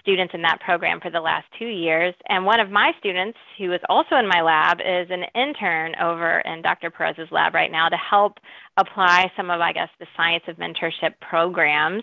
students 0.04 0.34
in 0.34 0.42
that 0.42 0.60
program 0.60 1.00
for 1.00 1.10
the 1.10 1.20
last 1.20 1.46
two 1.58 1.66
years. 1.66 2.14
And 2.28 2.44
one 2.44 2.60
of 2.60 2.70
my 2.70 2.92
students, 2.98 3.38
who 3.56 3.72
is 3.72 3.80
also 3.88 4.16
in 4.16 4.28
my 4.28 4.42
lab, 4.42 4.78
is 4.80 5.08
an 5.10 5.24
intern 5.34 5.94
over 6.00 6.40
in 6.40 6.60
Dr. 6.60 6.90
Perez's 6.90 7.32
lab 7.32 7.54
right 7.54 7.72
now 7.72 7.88
to 7.88 7.96
help 7.96 8.38
apply 8.76 9.32
some 9.34 9.50
of, 9.50 9.62
I 9.62 9.72
guess, 9.72 9.88
the 9.98 10.06
science 10.14 10.44
of 10.46 10.56
mentorship 10.56 11.14
programs 11.26 12.02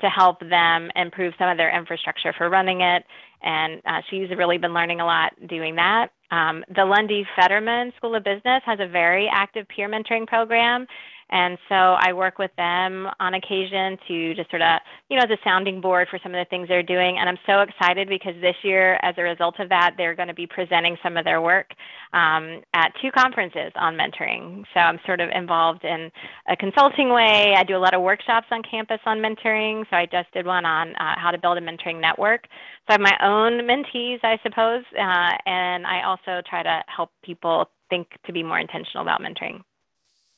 to 0.00 0.08
help 0.08 0.40
them 0.40 0.90
improve 0.96 1.34
some 1.38 1.50
of 1.50 1.58
their 1.58 1.76
infrastructure 1.76 2.32
for 2.36 2.48
running 2.48 2.80
it. 2.80 3.04
And 3.42 3.82
uh, 3.84 4.00
she's 4.08 4.30
really 4.30 4.56
been 4.56 4.72
learning 4.72 5.00
a 5.00 5.04
lot 5.04 5.32
doing 5.46 5.76
that. 5.76 6.08
Um, 6.30 6.64
the 6.74 6.84
Lundy 6.84 7.26
Fetterman 7.36 7.92
School 7.98 8.14
of 8.14 8.24
Business 8.24 8.62
has 8.64 8.78
a 8.80 8.88
very 8.88 9.28
active 9.30 9.66
peer 9.68 9.88
mentoring 9.88 10.26
program. 10.26 10.86
And 11.32 11.56
so 11.66 11.74
I 11.74 12.12
work 12.12 12.38
with 12.38 12.50
them 12.58 13.08
on 13.18 13.32
occasion 13.32 13.96
to 14.06 14.34
just 14.34 14.50
sort 14.50 14.60
of, 14.60 14.80
you 15.08 15.16
know, 15.16 15.22
as 15.24 15.30
a 15.30 15.38
sounding 15.42 15.80
board 15.80 16.08
for 16.10 16.18
some 16.22 16.34
of 16.34 16.38
the 16.38 16.48
things 16.50 16.68
they're 16.68 16.82
doing. 16.82 17.16
And 17.18 17.26
I'm 17.26 17.38
so 17.46 17.60
excited 17.60 18.06
because 18.06 18.34
this 18.42 18.54
year, 18.62 18.98
as 19.02 19.14
a 19.16 19.22
result 19.22 19.58
of 19.58 19.70
that, 19.70 19.94
they're 19.96 20.14
going 20.14 20.28
to 20.28 20.34
be 20.34 20.46
presenting 20.46 20.98
some 21.02 21.16
of 21.16 21.24
their 21.24 21.40
work 21.40 21.70
um, 22.12 22.60
at 22.74 22.92
two 23.00 23.10
conferences 23.10 23.72
on 23.76 23.96
mentoring. 23.96 24.64
So 24.74 24.80
I'm 24.80 25.00
sort 25.06 25.20
of 25.20 25.30
involved 25.34 25.84
in 25.84 26.10
a 26.50 26.56
consulting 26.56 27.08
way. 27.08 27.54
I 27.56 27.64
do 27.64 27.78
a 27.78 27.80
lot 27.80 27.94
of 27.94 28.02
workshops 28.02 28.48
on 28.50 28.62
campus 28.62 29.00
on 29.06 29.16
mentoring. 29.16 29.86
So 29.88 29.96
I 29.96 30.04
just 30.04 30.30
did 30.34 30.44
one 30.44 30.66
on 30.66 30.94
uh, 30.96 31.14
how 31.16 31.30
to 31.30 31.38
build 31.38 31.56
a 31.56 31.62
mentoring 31.62 31.98
network. 31.98 32.44
So 32.86 32.90
I 32.90 32.92
have 32.92 33.00
my 33.00 33.16
own 33.22 33.60
mentees, 33.66 34.18
I 34.22 34.38
suppose, 34.42 34.84
uh, 34.98 35.32
and 35.46 35.86
I 35.86 36.02
also 36.04 36.42
try 36.46 36.62
to 36.62 36.82
help 36.94 37.10
people 37.24 37.70
think 37.88 38.08
to 38.26 38.34
be 38.34 38.42
more 38.42 38.58
intentional 38.58 39.02
about 39.02 39.22
mentoring. 39.22 39.62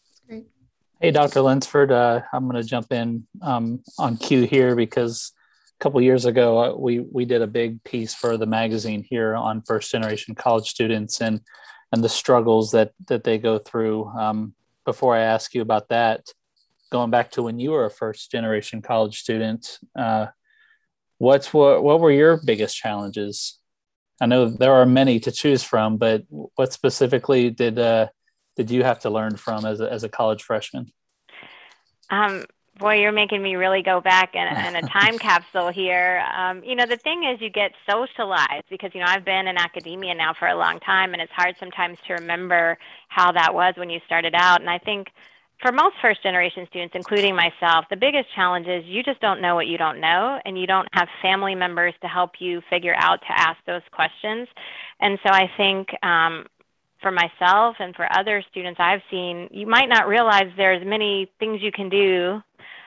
That's 0.04 0.20
Great. 0.28 0.46
Hey, 1.04 1.10
Dr. 1.10 1.42
Lunsford, 1.42 1.92
uh, 1.92 2.22
I'm 2.32 2.48
going 2.48 2.56
to 2.56 2.66
jump 2.66 2.90
in 2.90 3.26
um, 3.42 3.82
on 3.98 4.16
cue 4.16 4.44
here 4.44 4.74
because 4.74 5.32
a 5.78 5.84
couple 5.84 6.00
years 6.00 6.24
ago 6.24 6.58
uh, 6.58 6.74
we 6.78 7.00
we 7.00 7.26
did 7.26 7.42
a 7.42 7.46
big 7.46 7.84
piece 7.84 8.14
for 8.14 8.38
the 8.38 8.46
magazine 8.46 9.02
here 9.06 9.34
on 9.34 9.60
first 9.60 9.92
generation 9.92 10.34
college 10.34 10.66
students 10.66 11.20
and 11.20 11.42
and 11.92 12.02
the 12.02 12.08
struggles 12.08 12.70
that 12.70 12.92
that 13.08 13.22
they 13.22 13.36
go 13.36 13.58
through. 13.58 14.06
Um, 14.18 14.54
before 14.86 15.14
I 15.14 15.24
ask 15.24 15.54
you 15.54 15.60
about 15.60 15.90
that, 15.90 16.24
going 16.90 17.10
back 17.10 17.32
to 17.32 17.42
when 17.42 17.58
you 17.58 17.72
were 17.72 17.84
a 17.84 17.90
first 17.90 18.30
generation 18.30 18.80
college 18.80 19.18
student, 19.18 19.78
uh, 19.94 20.28
what's 21.18 21.52
what 21.52 21.84
what 21.84 22.00
were 22.00 22.12
your 22.12 22.40
biggest 22.42 22.78
challenges? 22.78 23.58
I 24.22 24.24
know 24.24 24.48
there 24.48 24.72
are 24.72 24.86
many 24.86 25.20
to 25.20 25.30
choose 25.30 25.62
from, 25.62 25.98
but 25.98 26.22
what 26.30 26.72
specifically 26.72 27.50
did 27.50 27.78
uh, 27.78 28.08
did 28.56 28.70
you 28.70 28.84
have 28.84 29.00
to 29.00 29.10
learn 29.10 29.36
from 29.36 29.64
as 29.64 29.80
a, 29.80 29.90
as 29.90 30.04
a 30.04 30.08
college 30.08 30.42
freshman? 30.42 30.92
Um, 32.10 32.44
boy, 32.78 33.00
you're 33.00 33.12
making 33.12 33.42
me 33.42 33.56
really 33.56 33.82
go 33.82 34.00
back 34.00 34.34
in, 34.34 34.46
in 34.66 34.76
a 34.76 34.88
time 34.88 35.18
capsule 35.18 35.68
here. 35.68 36.24
Um, 36.36 36.62
you 36.64 36.74
know, 36.74 36.86
the 36.86 36.96
thing 36.96 37.24
is, 37.24 37.40
you 37.40 37.50
get 37.50 37.72
socialized 37.88 38.66
because, 38.70 38.90
you 38.94 39.00
know, 39.00 39.06
I've 39.08 39.24
been 39.24 39.46
in 39.46 39.56
academia 39.56 40.14
now 40.14 40.34
for 40.34 40.48
a 40.48 40.56
long 40.56 40.80
time, 40.80 41.12
and 41.12 41.22
it's 41.22 41.32
hard 41.32 41.56
sometimes 41.58 41.98
to 42.06 42.14
remember 42.14 42.78
how 43.08 43.32
that 43.32 43.54
was 43.54 43.74
when 43.76 43.90
you 43.90 44.00
started 44.06 44.34
out. 44.34 44.60
And 44.60 44.70
I 44.70 44.78
think 44.78 45.08
for 45.60 45.72
most 45.72 45.96
first 46.02 46.22
generation 46.22 46.66
students, 46.68 46.94
including 46.94 47.34
myself, 47.34 47.86
the 47.88 47.96
biggest 47.96 48.28
challenge 48.34 48.66
is 48.66 48.84
you 48.86 49.02
just 49.02 49.20
don't 49.20 49.40
know 49.40 49.54
what 49.54 49.66
you 49.66 49.78
don't 49.78 50.00
know, 50.00 50.38
and 50.44 50.58
you 50.58 50.66
don't 50.66 50.88
have 50.92 51.08
family 51.22 51.54
members 51.54 51.94
to 52.02 52.08
help 52.08 52.32
you 52.38 52.60
figure 52.68 52.94
out 52.96 53.20
to 53.22 53.40
ask 53.40 53.58
those 53.66 53.82
questions. 53.92 54.48
And 55.00 55.18
so 55.24 55.32
I 55.32 55.50
think 55.56 55.88
um, 56.02 56.46
for 57.04 57.12
myself 57.12 57.76
and 57.78 57.94
for 57.94 58.08
other 58.18 58.42
students 58.50 58.80
I've 58.80 59.02
seen, 59.10 59.48
you 59.52 59.66
might 59.66 59.90
not 59.90 60.08
realize 60.08 60.46
there's 60.56 60.84
many 60.84 61.30
things 61.38 61.60
you 61.62 61.70
can 61.70 61.90
do 61.90 62.40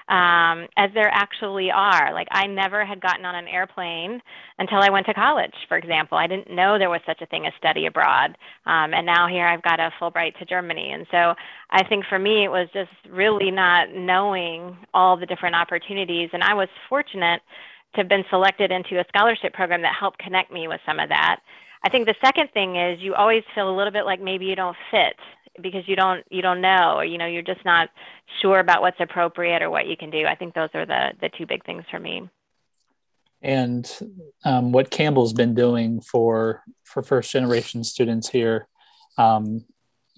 um, 0.10 0.68
as 0.76 0.90
there 0.94 1.10
actually 1.14 1.70
are. 1.70 2.14
Like 2.14 2.28
I 2.32 2.48
never 2.48 2.84
had 2.84 3.00
gotten 3.00 3.26
on 3.26 3.36
an 3.36 3.48
airplane 3.48 4.22
until 4.58 4.80
I 4.80 4.90
went 4.90 5.06
to 5.06 5.14
college, 5.14 5.54
for 5.68 5.78
example. 5.78 6.18
I 6.18 6.26
didn't 6.26 6.50
know 6.50 6.80
there 6.80 6.90
was 6.90 7.02
such 7.06 7.22
a 7.22 7.26
thing 7.28 7.46
as 7.46 7.54
study 7.60 7.86
abroad, 7.86 8.38
um, 8.66 8.94
and 8.94 9.06
now 9.06 9.28
here 9.28 9.46
I've 9.46 9.62
got 9.62 9.80
a 9.80 9.92
Fulbright 10.02 10.38
to 10.40 10.46
Germany. 10.46 10.92
And 10.94 11.06
so 11.12 11.36
I 11.70 11.84
think 11.88 12.06
for 12.10 12.18
me 12.18 12.46
it 12.46 12.50
was 12.50 12.70
just 12.74 12.92
really 13.12 13.52
not 13.52 13.94
knowing 13.94 14.78
all 14.94 15.18
the 15.18 15.26
different 15.26 15.56
opportunities, 15.56 16.30
and 16.34 16.44
I 16.44 16.54
was 16.54 16.70
fortunate 16.90 17.42
to 17.96 18.02
have 18.02 18.10
been 18.10 18.26
selected 18.30 18.72
into 18.72 19.00
a 19.00 19.06
scholarship 19.10 19.54
program 19.54 19.82
that 19.82 19.94
helped 19.98 20.20
connect 20.20 20.52
me 20.52 20.68
with 20.68 20.82
some 20.86 21.00
of 21.00 21.10
that. 21.10 21.40
I 21.84 21.90
think 21.90 22.06
the 22.06 22.16
second 22.22 22.50
thing 22.54 22.76
is 22.76 23.00
you 23.02 23.14
always 23.14 23.44
feel 23.54 23.70
a 23.70 23.76
little 23.76 23.92
bit 23.92 24.06
like 24.06 24.22
maybe 24.22 24.46
you 24.46 24.56
don't 24.56 24.78
fit 24.92 25.16
because 25.62 25.88
you 25.88 25.96
don't 25.96 26.24
you 26.30 26.42
don't 26.42 26.62
know 26.62 26.96
or 26.98 27.06
you 27.06 27.18
know 27.18 27.26
you're 27.26 27.42
just 27.42 27.64
not 27.66 27.90
sure 28.42 28.60
about 28.60 28.82
what's 28.82 29.00
appropriate 29.00 29.62
or 29.62 29.70
what 29.70 29.88
you 29.88 29.98
can 29.98 30.10
do. 30.10 30.26
I 30.26 30.36
think 30.36 30.54
those 30.54 30.70
are 30.74 30.86
the 30.86 31.14
the 31.22 31.30
two 31.30 31.46
big 31.46 31.66
things 31.66 31.84
for 31.90 32.00
me. 32.00 32.30
And 33.42 33.90
um, 34.44 34.72
what 34.72 34.90
campbell's 34.90 35.34
been 35.34 35.54
doing 35.54 36.02
for 36.02 36.64
for 36.84 37.04
first 37.04 37.32
generation 37.32 37.84
students 37.84 38.30
here 38.30 38.68
um, 39.18 39.66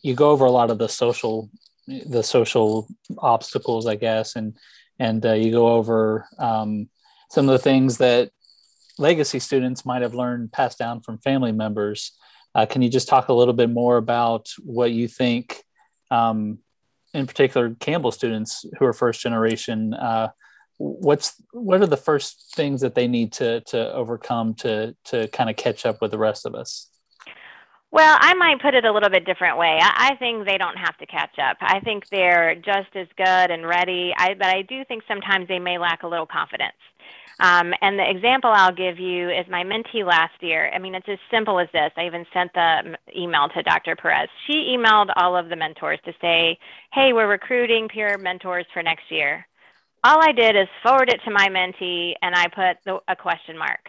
you 0.02 0.14
go 0.14 0.32
over 0.32 0.46
a 0.46 0.52
lot 0.52 0.72
of 0.72 0.78
the 0.78 0.88
social 0.88 1.50
the 1.88 2.22
social 2.22 2.88
obstacles 3.18 3.88
i 3.88 3.96
guess 3.96 4.36
and 4.36 4.56
and 5.00 5.26
uh, 5.26 5.34
you 5.34 5.52
go 5.52 5.70
over 5.70 6.28
um, 6.38 6.90
some 7.32 7.48
of 7.48 7.54
the 7.54 7.64
things 7.64 7.98
that 7.98 8.32
legacy 9.00 9.40
students 9.40 9.86
might 9.86 10.02
have 10.02 10.14
learned 10.14 10.52
passed 10.52 10.78
down 10.78 11.02
from 11.02 11.18
family 11.20 11.52
members 11.52 12.14
uh, 12.56 12.66
can 12.66 12.82
you 12.82 12.90
just 12.90 13.08
talk 13.08 13.30
a 13.30 13.34
little 13.34 13.54
bit 13.54 13.70
more 13.70 13.98
about 13.98 14.50
what 14.64 14.92
you 14.92 15.08
think, 15.08 15.64
um, 16.10 16.60
in 17.14 17.28
particular, 17.28 17.76
Campbell 17.80 18.12
students 18.12 18.66
who 18.78 18.86
are 18.86 18.94
first 18.94 19.22
generation? 19.22 19.94
Uh, 19.94 20.30
what's 20.78 21.42
what 21.52 21.82
are 21.82 21.88
the 21.88 21.98
first 21.98 22.54
things 22.56 22.82
that 22.82 22.96
they 22.96 23.08
need 23.08 23.34
to 23.34 23.62
to 23.62 23.94
overcome 23.94 24.54
to 24.54 24.96
to 25.06 25.28
kind 25.30 25.50
of 25.50 25.56
catch 25.56 25.86
up 25.86 26.02
with 26.02 26.12
the 26.12 26.18
rest 26.18 26.46
of 26.46 26.56
us? 26.56 26.90
Well, 27.92 28.18
I 28.20 28.36
might 28.36 28.62
put 28.62 28.76
it 28.76 28.86
a 28.86 28.92
little 28.92 29.10
bit 29.10 29.26
different 29.26 29.58
way. 29.58 29.80
I, 29.82 30.12
I 30.12 30.16
think 30.18 30.46
they 30.46 30.60
don't 30.60 30.78
have 30.78 30.96
to 30.98 31.08
catch 31.08 31.40
up. 31.40 31.58
I 31.60 31.80
think 31.80 32.04
they're 32.10 32.54
just 32.54 32.96
as 32.96 33.08
good 33.18 33.52
and 33.52 33.66
ready. 33.66 34.14
I, 34.16 34.36
but 34.36 34.46
I 34.46 34.62
do 34.62 34.86
think 34.86 35.04
sometimes 35.08 35.48
they 35.48 35.58
may 35.58 35.80
lack 35.80 36.04
a 36.04 36.08
little 36.08 36.28
confidence. 36.28 36.78
Um, 37.40 37.74
and 37.82 37.98
the 37.98 38.10
example 38.10 38.52
I'll 38.54 38.74
give 38.74 39.00
you 39.00 39.30
is 39.30 39.46
my 39.50 39.64
mentee 39.64 40.06
last 40.06 40.34
year. 40.42 40.70
I 40.74 40.78
mean, 40.78 40.94
it's 40.94 41.08
as 41.08 41.20
simple 41.32 41.58
as 41.60 41.70
this. 41.72 41.92
I 41.96 42.06
even 42.06 42.26
sent 42.34 42.54
the 42.54 42.98
email 43.16 43.48
to 43.50 43.64
Dr. 43.64 43.96
Perez. 43.96 44.28
She 44.46 44.76
emailed 44.78 45.10
all 45.16 45.38
of 45.38 45.48
the 45.48 45.56
mentors 45.56 46.00
to 46.04 46.14
say, 46.20 46.60
hey, 46.92 47.14
we're 47.14 47.30
recruiting 47.30 47.88
peer 47.88 48.18
mentors 48.18 48.66
for 48.74 48.84
next 48.84 49.10
year. 49.10 49.48
All 50.04 50.22
I 50.22 50.34
did 50.34 50.58
is 50.58 50.68
forward 50.84 51.10
it 51.10 51.22
to 51.26 51.32
my 51.32 51.48
mentee 51.48 52.14
and 52.22 52.36
I 52.36 52.48
put 52.48 52.84
the, 52.84 53.00
a 53.08 53.16
question 53.16 53.58
mark. 53.58 53.88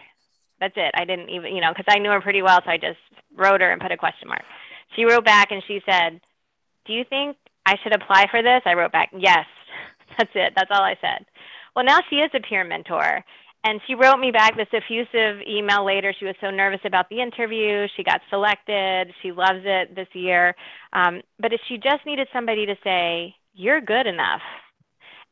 That's 0.61 0.75
it. 0.77 0.91
I 0.93 1.03
didn't 1.03 1.29
even, 1.29 1.53
you 1.53 1.61
know, 1.61 1.73
because 1.75 1.93
I 1.93 1.99
knew 1.99 2.11
her 2.11 2.21
pretty 2.21 2.41
well, 2.41 2.61
so 2.63 2.71
I 2.71 2.77
just 2.77 2.99
wrote 3.35 3.61
her 3.61 3.71
and 3.71 3.81
put 3.81 3.91
a 3.91 3.97
question 3.97 4.29
mark. 4.29 4.43
She 4.95 5.03
wrote 5.03 5.25
back 5.25 5.51
and 5.51 5.63
she 5.67 5.81
said, 5.85 6.21
Do 6.85 6.93
you 6.93 7.03
think 7.03 7.35
I 7.65 7.75
should 7.81 7.93
apply 7.93 8.27
for 8.29 8.41
this? 8.41 8.61
I 8.65 8.75
wrote 8.75 8.91
back, 8.91 9.09
Yes. 9.17 9.45
That's 10.17 10.31
it. 10.35 10.53
That's 10.55 10.69
all 10.71 10.83
I 10.83 10.95
said. 11.01 11.25
Well, 11.75 11.85
now 11.85 11.99
she 12.09 12.17
is 12.17 12.31
a 12.33 12.39
peer 12.39 12.63
mentor. 12.63 13.23
And 13.63 13.79
she 13.85 13.93
wrote 13.93 14.17
me 14.19 14.31
back 14.31 14.57
this 14.57 14.67
effusive 14.73 15.41
email 15.47 15.85
later. 15.85 16.13
She 16.17 16.25
was 16.25 16.35
so 16.41 16.49
nervous 16.49 16.79
about 16.83 17.09
the 17.09 17.21
interview. 17.21 17.87
She 17.95 18.03
got 18.03 18.21
selected. 18.29 19.13
She 19.21 19.31
loves 19.31 19.61
it 19.63 19.95
this 19.95 20.07
year. 20.13 20.55
Um, 20.93 21.21
but 21.39 21.53
if 21.53 21.61
she 21.67 21.77
just 21.77 22.05
needed 22.05 22.27
somebody 22.33 22.65
to 22.65 22.75
say, 22.83 23.35
You're 23.53 23.81
good 23.81 24.07
enough, 24.07 24.41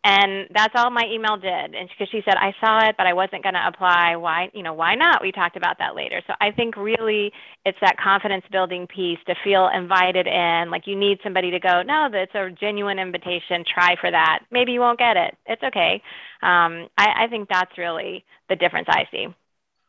and 0.04 0.48
that's 0.54 0.74
all 0.76 0.90
my 0.90 1.06
email 1.12 1.38
did. 1.38 1.76
And 1.76 1.90
because 1.90 2.10
she 2.10 2.22
said 2.24 2.36
i 2.38 2.54
saw 2.62 2.88
it 2.88 2.96
but 2.98 3.08
i 3.08 3.14
wasn't 3.14 3.44
going 3.44 3.56
to 3.56 3.68
apply. 3.68 4.16
Why 4.16 4.50
you 4.54 4.64
know 4.64 4.74
why 4.74 4.96
not? 4.96 5.22
We 5.22 5.32
talked 5.32 5.58
about 5.58 5.78
that 5.80 5.96
later. 5.96 6.22
So 6.28 6.34
i 6.40 6.52
think 6.52 6.78
really 6.78 7.32
it's 7.66 7.78
that 7.82 7.98
confidence 7.98 8.46
building 8.52 8.88
piece 8.88 9.20
to 9.28 9.36
feel 9.44 9.70
invited 9.74 10.28
in. 10.28 10.70
Like 10.72 10.88
you 10.88 10.96
need 10.96 11.20
somebody 11.24 11.52
to 11.52 11.60
go 11.60 11.82
no 11.82 12.10
that's 12.12 12.36
a 12.36 12.50
genuine 12.52 13.00
invitation. 13.00 13.64
Try 13.66 13.96
for 14.00 14.10
that. 14.12 14.40
Maybe 14.52 14.72
you 14.72 14.80
won't 14.80 15.00
get 15.00 15.18
it. 15.18 15.36
It's 15.46 15.64
okay. 15.64 16.02
Um, 16.42 16.88
I, 16.98 17.26
I 17.26 17.28
think 17.30 17.50
that's 17.50 17.78
really 17.78 18.24
the 18.48 18.56
difference 18.56 18.88
i 18.90 19.06
see. 19.12 19.28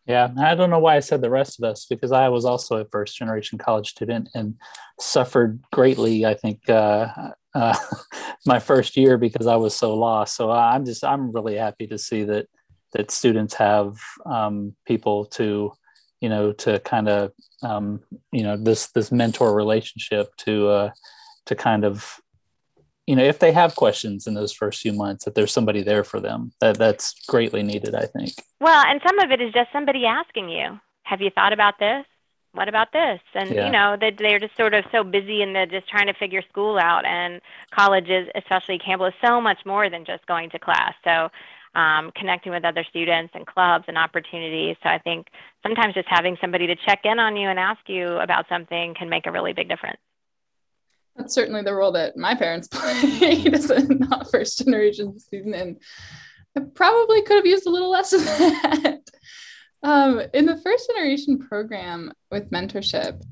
Yeah, 0.06 0.30
I 0.38 0.54
don't 0.54 0.70
know 0.70 0.78
why 0.78 0.96
I 0.96 1.00
said 1.00 1.20
the 1.20 1.30
rest 1.30 1.58
of 1.58 1.64
us 1.64 1.86
because 1.86 2.10
I 2.10 2.28
was 2.28 2.44
also 2.44 2.78
a 2.78 2.84
first 2.86 3.16
generation 3.16 3.58
college 3.58 3.90
student 3.90 4.28
and 4.34 4.56
suffered 4.98 5.60
greatly. 5.72 6.26
I 6.26 6.34
think 6.34 6.68
uh, 6.68 7.30
uh, 7.54 7.76
my 8.46 8.58
first 8.58 8.96
year 8.96 9.18
because 9.18 9.46
I 9.46 9.56
was 9.56 9.74
so 9.74 9.94
lost. 9.94 10.36
So 10.36 10.50
I'm 10.50 10.84
just 10.84 11.04
I'm 11.04 11.32
really 11.32 11.56
happy 11.56 11.86
to 11.88 11.98
see 11.98 12.24
that 12.24 12.46
that 12.92 13.10
students 13.10 13.54
have 13.54 13.98
um, 14.26 14.74
people 14.86 15.26
to 15.26 15.72
you 16.20 16.28
know 16.28 16.52
to 16.52 16.78
kind 16.80 17.08
of 17.08 17.32
um, 17.62 18.00
you 18.32 18.42
know 18.42 18.56
this 18.56 18.88
this 18.88 19.12
mentor 19.12 19.54
relationship 19.54 20.34
to 20.38 20.68
uh, 20.68 20.90
to 21.46 21.54
kind 21.54 21.84
of 21.84 22.20
you 23.06 23.16
know 23.16 23.24
if 23.24 23.38
they 23.38 23.52
have 23.52 23.76
questions 23.76 24.26
in 24.26 24.34
those 24.34 24.52
first 24.52 24.80
few 24.80 24.92
months 24.92 25.24
that 25.24 25.34
there's 25.34 25.52
somebody 25.52 25.82
there 25.82 26.04
for 26.04 26.20
them. 26.20 26.52
That 26.60 26.78
that's 26.78 27.14
greatly 27.26 27.62
needed 27.62 27.94
i 27.94 28.06
think. 28.06 28.32
Well 28.60 28.84
and 28.86 29.00
some 29.06 29.18
of 29.18 29.30
it 29.30 29.40
is 29.40 29.52
just 29.52 29.72
somebody 29.72 30.04
asking 30.06 30.48
you 30.48 30.78
have 31.04 31.20
you 31.20 31.30
thought 31.30 31.52
about 31.52 31.78
this 31.78 32.04
what 32.52 32.68
about 32.68 32.92
this? 32.92 33.20
And 33.34 33.50
yeah. 33.50 33.66
you 33.66 33.72
know, 33.72 33.96
that 34.00 34.14
they're 34.18 34.38
just 34.38 34.56
sort 34.56 34.74
of 34.74 34.84
so 34.90 35.04
busy 35.04 35.42
and 35.42 35.54
they're 35.54 35.66
just 35.66 35.88
trying 35.88 36.06
to 36.06 36.14
figure 36.14 36.42
school 36.48 36.78
out. 36.78 37.04
And 37.04 37.40
colleges, 37.70 38.28
especially 38.34 38.78
Campbell, 38.78 39.06
is 39.06 39.14
so 39.24 39.40
much 39.40 39.58
more 39.64 39.88
than 39.88 40.04
just 40.04 40.26
going 40.26 40.50
to 40.50 40.58
class. 40.58 40.94
So 41.04 41.30
um, 41.74 42.10
connecting 42.16 42.52
with 42.52 42.64
other 42.64 42.84
students 42.88 43.32
and 43.34 43.46
clubs 43.46 43.84
and 43.86 43.96
opportunities. 43.96 44.76
So 44.82 44.88
I 44.88 44.98
think 44.98 45.28
sometimes 45.62 45.94
just 45.94 46.08
having 46.08 46.36
somebody 46.40 46.66
to 46.66 46.76
check 46.76 47.00
in 47.04 47.18
on 47.18 47.36
you 47.36 47.48
and 47.48 47.58
ask 47.58 47.80
you 47.86 48.08
about 48.18 48.46
something 48.48 48.94
can 48.94 49.08
make 49.08 49.26
a 49.26 49.32
really 49.32 49.52
big 49.52 49.68
difference. 49.68 50.00
That's 51.16 51.34
certainly 51.34 51.62
the 51.62 51.74
role 51.74 51.92
that 51.92 52.16
my 52.16 52.34
parents 52.34 52.68
played 52.72 53.54
as 53.54 53.70
a 53.70 53.82
not 53.82 54.30
first 54.30 54.58
generation 54.58 55.18
student, 55.18 55.54
and 55.54 55.76
I 56.56 56.60
probably 56.74 57.22
could 57.22 57.36
have 57.36 57.46
used 57.46 57.66
a 57.66 57.70
little 57.70 57.90
less 57.90 58.12
of 58.12 58.24
that. 58.24 59.00
Um, 59.82 60.22
in 60.34 60.46
the 60.46 60.58
first 60.58 60.88
generation 60.88 61.38
program 61.38 62.12
with 62.30 62.50
mentorship, 62.50 63.22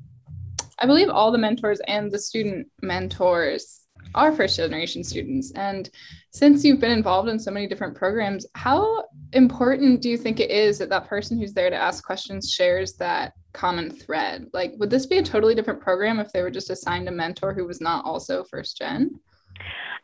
I 0.78 0.86
believe 0.86 1.08
all 1.08 1.32
the 1.32 1.38
mentors 1.38 1.80
and 1.86 2.10
the 2.10 2.18
student 2.18 2.68
mentors 2.82 3.80
are 4.14 4.32
first 4.32 4.56
generation 4.56 5.04
students. 5.04 5.52
And 5.52 5.90
since 6.30 6.64
you've 6.64 6.80
been 6.80 6.92
involved 6.92 7.28
in 7.28 7.38
so 7.38 7.50
many 7.50 7.66
different 7.66 7.96
programs, 7.96 8.46
how 8.54 9.04
important 9.32 10.00
do 10.00 10.08
you 10.08 10.16
think 10.16 10.40
it 10.40 10.50
is 10.50 10.78
that 10.78 10.88
that 10.88 11.08
person 11.08 11.38
who's 11.38 11.52
there 11.52 11.68
to 11.68 11.76
ask 11.76 12.04
questions 12.04 12.50
shares 12.50 12.94
that 12.94 13.32
common 13.52 13.90
thread? 13.90 14.46
Like, 14.52 14.72
would 14.78 14.90
this 14.90 15.06
be 15.06 15.18
a 15.18 15.22
totally 15.22 15.54
different 15.54 15.80
program 15.80 16.20
if 16.20 16.32
they 16.32 16.42
were 16.42 16.50
just 16.50 16.70
assigned 16.70 17.08
a 17.08 17.12
mentor 17.12 17.52
who 17.52 17.66
was 17.66 17.80
not 17.80 18.04
also 18.04 18.44
first 18.44 18.78
gen? 18.78 19.18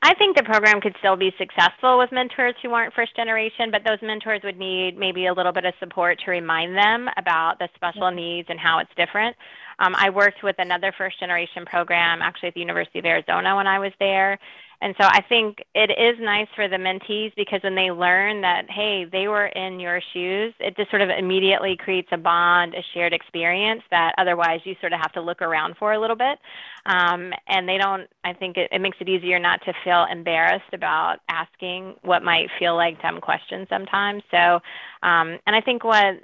I 0.03 0.13
think 0.15 0.37
the 0.37 0.43
program 0.43 0.81
could 0.83 0.95
still 0.99 1.17
be 1.17 1.33
successful 1.39 1.99
with 1.99 2.13
mentors 2.13 2.55
who 2.63 2.73
aren't 2.73 2.93
first 2.93 3.17
generation, 3.17 3.71
but 3.71 3.83
those 3.87 3.99
mentors 4.03 4.43
would 4.45 4.59
need 4.59 4.99
maybe 4.99 5.27
a 5.27 5.33
little 5.33 5.53
bit 5.53 5.65
of 5.65 5.73
support 5.81 6.21
to 6.25 6.31
remind 6.31 6.77
them 6.77 7.09
about 7.17 7.59
the 7.59 7.69
special 7.75 8.11
needs 8.11 8.49
and 8.51 8.61
how 8.61 8.81
it's 8.81 8.91
different. 8.97 9.35
Um, 9.79 9.95
I 9.97 10.11
worked 10.11 10.43
with 10.43 10.57
another 10.59 10.93
first 10.97 11.19
generation 11.19 11.65
program 11.65 12.21
actually 12.21 12.49
at 12.49 12.55
the 12.55 12.61
University 12.61 12.99
of 12.99 13.07
Arizona 13.07 13.57
when 13.57 13.67
I 13.67 13.79
was 13.79 13.93
there. 13.99 14.39
And 14.85 14.95
so 15.01 15.07
I 15.07 15.23
think 15.23 15.65
it 15.75 15.91
is 15.99 16.21
nice 16.21 16.47
for 16.55 16.69
the 16.69 16.77
mentees 16.77 17.33
because 17.37 17.63
when 17.63 17.75
they 17.75 17.91
learn 17.91 18.43
that, 18.43 18.67
hey, 18.69 19.07
they 19.11 19.29
were 19.29 19.47
in 19.47 19.81
your 19.81 19.99
shoes, 20.13 20.53
it 20.61 20.77
just 20.77 20.91
sort 20.91 21.01
of 21.01 21.09
immediately 21.09 21.75
creates 21.75 22.09
a 22.13 22.19
bond, 22.19 22.75
a 22.75 22.85
shared 22.93 23.15
experience 23.15 23.81
that 23.91 24.13
otherwise 24.19 24.61
you 24.65 24.77
sort 24.83 24.93
of 24.93 25.01
have 25.01 25.13
to 25.13 25.23
look 25.23 25.41
around 25.41 25.77
for 25.79 25.95
a 25.95 25.99
little 25.99 26.17
bit. 26.17 26.39
Um, 26.85 27.33
and 27.49 27.67
they 27.67 27.79
don't, 27.79 28.07
I 28.25 28.35
think 28.35 28.59
it, 28.59 28.69
it 28.71 28.83
makes 28.83 28.99
it 29.01 29.09
easier 29.09 29.39
not 29.39 29.65
to 29.65 29.73
feel 29.85 30.05
embarrassed 30.13 30.75
about 30.75 31.21
asking 31.31 31.95
what 32.03 32.23
might 32.23 32.51
feel 32.59 32.77
like 32.77 33.01
dumb 33.01 33.23
questions 33.23 33.67
sometimes. 33.71 34.23
So, 34.31 34.61
um, 35.03 35.39
and 35.47 35.57
I 35.57 35.63
think 35.63 35.83
what 35.83 36.17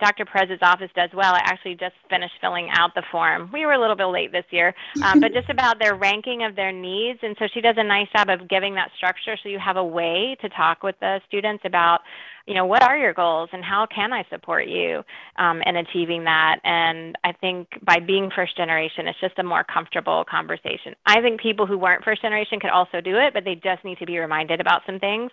Dr. 0.00 0.24
Perez's 0.24 0.58
office 0.62 0.90
does 0.94 1.10
well. 1.14 1.34
I 1.34 1.40
actually 1.44 1.74
just 1.74 1.94
finished 2.08 2.34
filling 2.40 2.68
out 2.72 2.94
the 2.94 3.02
form. 3.12 3.50
We 3.52 3.66
were 3.66 3.72
a 3.72 3.80
little 3.80 3.96
bit 3.96 4.06
late 4.06 4.32
this 4.32 4.44
year, 4.50 4.74
um, 5.02 5.20
but 5.20 5.32
just 5.34 5.50
about 5.50 5.78
their 5.78 5.94
ranking 5.94 6.42
of 6.44 6.56
their 6.56 6.72
needs. 6.72 7.20
And 7.22 7.36
so 7.38 7.46
she 7.52 7.60
does 7.60 7.76
a 7.78 7.84
nice 7.84 8.08
job 8.16 8.28
of 8.28 8.48
giving 8.48 8.74
that 8.74 8.90
structure 8.96 9.36
so 9.42 9.48
you 9.48 9.58
have 9.58 9.76
a 9.76 9.84
way 9.84 10.36
to 10.40 10.48
talk 10.48 10.82
with 10.82 10.96
the 11.00 11.20
students 11.28 11.62
about, 11.64 12.00
you 12.46 12.54
know, 12.54 12.64
what 12.64 12.82
are 12.82 12.96
your 12.96 13.12
goals 13.12 13.50
and 13.52 13.62
how 13.62 13.86
can 13.94 14.12
I 14.12 14.24
support 14.30 14.66
you 14.66 15.02
um, 15.36 15.62
in 15.62 15.76
achieving 15.76 16.24
that. 16.24 16.60
And 16.64 17.16
I 17.22 17.32
think 17.32 17.68
by 17.82 17.98
being 18.00 18.30
first 18.34 18.56
generation, 18.56 19.06
it's 19.06 19.20
just 19.20 19.38
a 19.38 19.42
more 19.42 19.64
comfortable 19.64 20.24
conversation. 20.28 20.94
I 21.06 21.20
think 21.20 21.40
people 21.40 21.66
who 21.66 21.78
weren't 21.78 22.04
first 22.04 22.22
generation 22.22 22.58
could 22.60 22.70
also 22.70 23.00
do 23.00 23.16
it, 23.18 23.34
but 23.34 23.44
they 23.44 23.54
just 23.54 23.84
need 23.84 23.98
to 23.98 24.06
be 24.06 24.18
reminded 24.18 24.60
about 24.60 24.82
some 24.86 24.98
things 24.98 25.30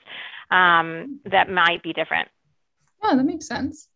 um, 0.51 1.19
that 1.25 1.50
might 1.50 1.81
be 1.83 1.93
different. 1.93 2.27
Yeah, 3.03 3.15
that 3.15 3.24
makes 3.24 3.47
sense. 3.47 3.89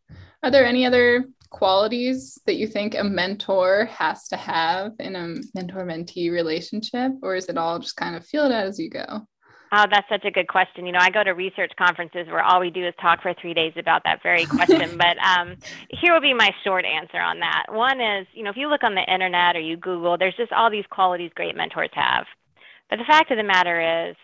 Are 0.44 0.52
there 0.52 0.66
any 0.66 0.86
other 0.86 1.26
qualities 1.52 2.40
that 2.46 2.56
you 2.56 2.66
think 2.66 2.96
a 2.96 3.04
mentor 3.04 3.86
has 3.86 4.28
to 4.30 4.38
have 4.38 4.94
in 5.00 5.16
a 5.16 5.36
mentor 5.54 5.86
mentee 5.86 6.32
relationship, 6.32 7.12
or 7.22 7.36
is 7.36 7.48
it 7.48 7.58
all 7.58 7.78
just 7.78 7.98
kind 7.98 8.16
of 8.16 8.26
feel 8.26 8.46
it 8.46 8.52
out 8.52 8.66
as 8.66 8.80
you 8.80 8.90
go? 8.90 9.28
Oh, 9.74 9.86
that's 9.90 10.10
such 10.10 10.26
a 10.26 10.32
good 10.32 10.50
question. 10.50 10.86
You 10.86 10.92
know, 10.92 11.00
I 11.00 11.10
go 11.12 11.24
to 11.24 11.32
research 11.32 11.72
conferences 11.78 12.28
where 12.28 12.44
all 12.44 12.60
we 12.60 12.72
do 12.72 12.86
is 12.86 12.94
talk 13.00 13.22
for 13.22 13.34
three 13.34 13.54
days 13.54 13.72
about 13.78 14.04
that 14.04 14.22
very 14.22 14.46
question. 14.46 14.98
but 14.98 15.18
um, 15.20 15.56
here 15.90 16.14
will 16.14 16.20
be 16.20 16.34
my 16.34 16.52
short 16.64 16.84
answer 16.84 17.20
on 17.20 17.40
that. 17.40 17.68
One 17.70 18.02
is, 18.02 18.28
you 18.34 18.44
know, 18.44 18.50
if 18.50 18.58
you 18.58 18.68
look 18.68 18.84
on 18.84 18.96
the 18.96 19.14
internet 19.14 19.56
or 19.56 19.62
you 19.62 19.78
Google, 19.78 20.18
there's 20.18 20.36
just 20.36 20.52
all 20.52 20.70
these 20.70 20.86
qualities 20.90 21.32
great 21.36 21.56
mentors 21.56 21.90
have. 21.94 22.26
But 22.90 22.98
the 22.98 23.06
fact 23.06 23.32
of 23.32 23.38
the 23.38 23.44
matter 23.44 24.10
is, 24.10 24.18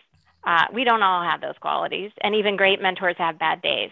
uh, 0.44 0.66
we 0.74 0.84
don't 0.84 1.02
all 1.02 1.24
have 1.24 1.40
those 1.40 1.58
qualities, 1.62 2.12
and 2.22 2.36
even 2.36 2.58
great 2.58 2.82
mentors 2.82 3.16
have 3.18 3.40
bad 3.40 3.62
days. 3.62 3.92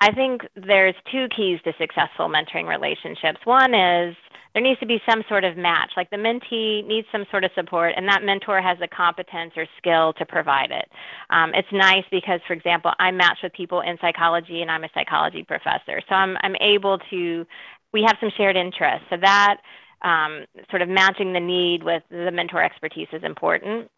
I 0.00 0.12
think 0.12 0.42
there's 0.54 0.94
two 1.10 1.26
keys 1.34 1.60
to 1.64 1.72
successful 1.78 2.28
mentoring 2.28 2.68
relationships. 2.68 3.40
One 3.44 3.74
is 3.74 4.14
there 4.54 4.62
needs 4.62 4.80
to 4.80 4.86
be 4.86 5.00
some 5.08 5.22
sort 5.28 5.44
of 5.44 5.56
match, 5.56 5.92
like 5.96 6.10
the 6.10 6.16
mentee 6.16 6.86
needs 6.86 7.06
some 7.12 7.24
sort 7.30 7.44
of 7.44 7.50
support, 7.54 7.94
and 7.96 8.08
that 8.08 8.22
mentor 8.22 8.62
has 8.62 8.78
the 8.78 8.88
competence 8.88 9.52
or 9.56 9.66
skill 9.76 10.12
to 10.14 10.24
provide 10.24 10.70
it. 10.70 10.88
Um, 11.30 11.52
it's 11.54 11.68
nice 11.72 12.04
because, 12.10 12.40
for 12.46 12.54
example, 12.54 12.92
I'm 12.98 13.16
matched 13.16 13.42
with 13.42 13.52
people 13.52 13.80
in 13.80 13.98
psychology, 14.00 14.62
and 14.62 14.70
I'm 14.70 14.84
a 14.84 14.88
psychology 14.94 15.44
professor, 15.44 16.00
so 16.08 16.14
I'm 16.14 16.36
I'm 16.42 16.56
able 16.60 16.98
to. 17.10 17.46
We 17.92 18.02
have 18.06 18.16
some 18.20 18.30
shared 18.36 18.56
interests, 18.56 19.06
so 19.10 19.16
that 19.20 19.58
um, 20.02 20.44
sort 20.70 20.82
of 20.82 20.88
matching 20.88 21.32
the 21.32 21.40
need 21.40 21.82
with 21.82 22.02
the 22.10 22.30
mentor 22.30 22.62
expertise 22.62 23.08
is 23.12 23.24
important. 23.24 23.90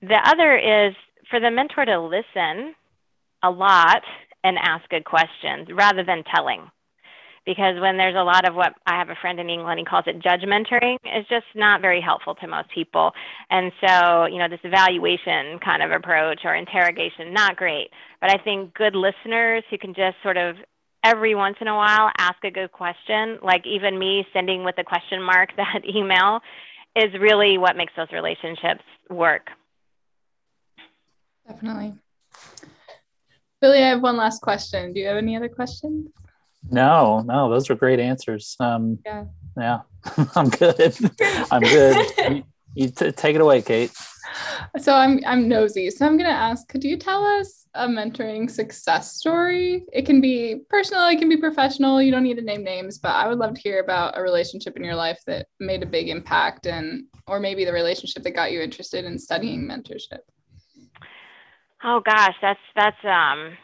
The 0.00 0.20
other 0.24 0.56
is 0.56 0.94
for 1.30 1.40
the 1.40 1.50
mentor 1.50 1.84
to 1.84 2.00
listen 2.00 2.74
a 3.42 3.50
lot 3.50 4.02
and 4.44 4.58
ask 4.60 4.88
good 4.90 5.04
questions 5.04 5.68
rather 5.72 6.04
than 6.04 6.22
telling. 6.32 6.70
Because 7.46 7.78
when 7.78 7.98
there's 7.98 8.16
a 8.16 8.24
lot 8.24 8.48
of 8.48 8.54
what 8.54 8.72
I 8.86 8.98
have 8.98 9.10
a 9.10 9.16
friend 9.20 9.38
in 9.38 9.50
England, 9.50 9.78
he 9.78 9.84
calls 9.84 10.04
it 10.06 10.22
judge 10.22 10.40
mentoring, 10.42 10.96
is 11.04 11.26
just 11.28 11.44
not 11.54 11.82
very 11.82 12.00
helpful 12.00 12.34
to 12.36 12.46
most 12.46 12.70
people. 12.74 13.12
And 13.50 13.70
so, 13.86 14.24
you 14.26 14.38
know, 14.38 14.48
this 14.48 14.64
evaluation 14.64 15.58
kind 15.62 15.82
of 15.82 15.90
approach 15.90 16.40
or 16.44 16.54
interrogation, 16.54 17.34
not 17.34 17.56
great. 17.56 17.90
But 18.20 18.30
I 18.30 18.42
think 18.42 18.72
good 18.72 18.94
listeners 18.94 19.62
who 19.68 19.76
can 19.76 19.92
just 19.92 20.16
sort 20.22 20.38
of 20.38 20.56
every 21.04 21.34
once 21.34 21.56
in 21.60 21.68
a 21.68 21.76
while 21.76 22.10
ask 22.16 22.42
a 22.44 22.50
good 22.50 22.72
question, 22.72 23.38
like 23.42 23.66
even 23.66 23.98
me 23.98 24.26
sending 24.32 24.64
with 24.64 24.76
a 24.78 24.84
question 24.84 25.22
mark 25.22 25.50
that 25.56 25.82
email, 25.86 26.40
is 26.96 27.12
really 27.20 27.58
what 27.58 27.76
makes 27.76 27.92
those 27.96 28.10
relationships 28.12 28.84
work. 29.10 29.48
Definitely. 31.46 31.94
Billy, 33.60 33.82
I 33.82 33.88
have 33.88 34.02
one 34.02 34.16
last 34.16 34.42
question. 34.42 34.92
Do 34.92 35.00
you 35.00 35.06
have 35.06 35.16
any 35.16 35.36
other 35.36 35.48
questions? 35.48 36.08
No, 36.70 37.20
no, 37.20 37.50
those 37.50 37.68
are 37.70 37.74
great 37.74 38.00
answers. 38.00 38.56
Um, 38.60 38.98
yeah, 39.04 39.24
yeah, 39.56 39.80
I'm 40.34 40.48
good. 40.48 40.96
I'm 41.50 41.62
good. 41.62 42.06
you, 42.18 42.44
you 42.74 42.88
t- 42.88 43.12
take 43.12 43.34
it 43.34 43.40
away, 43.40 43.62
Kate. 43.62 43.92
So 44.78 44.94
I'm 44.94 45.20
I'm 45.26 45.48
nosy. 45.48 45.90
So 45.90 46.06
I'm 46.06 46.16
gonna 46.16 46.30
ask. 46.30 46.66
Could 46.68 46.82
you 46.82 46.96
tell 46.96 47.24
us 47.24 47.66
a 47.74 47.86
mentoring 47.86 48.50
success 48.50 49.14
story? 49.14 49.84
It 49.92 50.06
can 50.06 50.20
be 50.20 50.62
personal. 50.68 51.06
It 51.08 51.18
can 51.18 51.28
be 51.28 51.36
professional. 51.36 52.02
You 52.02 52.10
don't 52.10 52.22
need 52.22 52.36
to 52.38 52.42
name 52.42 52.64
names, 52.64 52.98
but 52.98 53.14
I 53.14 53.28
would 53.28 53.38
love 53.38 53.54
to 53.54 53.60
hear 53.60 53.80
about 53.80 54.18
a 54.18 54.22
relationship 54.22 54.76
in 54.76 54.84
your 54.84 54.96
life 54.96 55.20
that 55.26 55.46
made 55.60 55.82
a 55.82 55.86
big 55.86 56.08
impact, 56.08 56.66
and 56.66 57.04
or 57.26 57.40
maybe 57.40 57.64
the 57.64 57.72
relationship 57.72 58.22
that 58.22 58.32
got 58.32 58.52
you 58.52 58.60
interested 58.60 59.04
in 59.04 59.18
studying 59.18 59.62
mentorship. 59.68 60.20
Oh 61.84 62.00
gosh, 62.00 62.34
that's 62.40 62.60
that's 62.74 63.04
um 63.04 63.56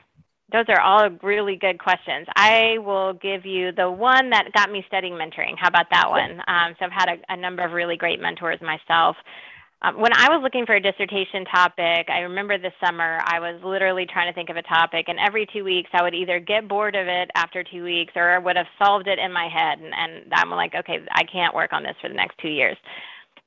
those 0.52 0.66
are 0.68 0.80
all 0.80 1.09
really 1.22 1.56
good 1.56 1.78
questions. 1.78 2.26
I 2.37 2.78
will 2.78 3.14
give 3.14 3.46
you 3.46 3.72
the 3.72 3.90
one 3.90 4.30
that 4.30 4.50
got 4.52 4.70
me 4.70 4.85
studying 4.88 5.14
mentoring. 5.14 5.54
How 5.56 5.68
about 5.68 5.87
that 5.92 6.11
one? 6.11 6.42
Um, 6.48 6.74
so 6.78 6.87
I've 6.87 6.92
had 6.92 7.09
a, 7.09 7.35
a, 7.35 7.37
number 7.37 7.64
of 7.64 7.70
really 7.72 7.96
great 7.96 8.20
mentors 8.20 8.59
myself. 8.61 9.14
Um, 9.83 10.00
when 10.00 10.12
I 10.12 10.28
was 10.28 10.40
looking 10.42 10.66
for 10.66 10.74
a 10.74 10.80
dissertation 10.80 11.44
topic, 11.44 12.11
I 12.11 12.18
remember 12.26 12.59
this 12.59 12.72
summer 12.85 13.20
I 13.24 13.38
was 13.38 13.61
literally 13.64 14.06
trying 14.12 14.30
to 14.30 14.35
think 14.35 14.50
of 14.50 14.56
a 14.56 14.62
topic, 14.62 15.06
and 15.09 15.18
every 15.18 15.46
two 15.52 15.64
weeks 15.64 15.88
I 15.92 16.02
would 16.02 16.14
either 16.14 16.40
get 16.40 16.68
bored 16.68 16.96
of 16.96 17.06
it 17.06 17.30
after 17.37 17.62
two 17.62 17.85
weeks 17.85 18.12
or 18.16 18.30
I 18.30 18.38
would 18.38 18.56
have 18.56 18.66
solved 18.76 19.06
it 19.06 19.18
in 19.18 19.33
my 19.33 19.48
head. 19.48 19.78
And, 19.78 19.94
and 19.94 20.35
I'm 20.35 20.50
like, 20.50 20.74
okay, 20.74 20.98
I 21.12 21.22
can't 21.24 21.54
work 21.54 21.72
on 21.72 21.85
this 21.85 21.94
for 22.02 22.09
the 22.09 22.14
next 22.14 22.37
two 22.38 22.50
years. 22.50 22.76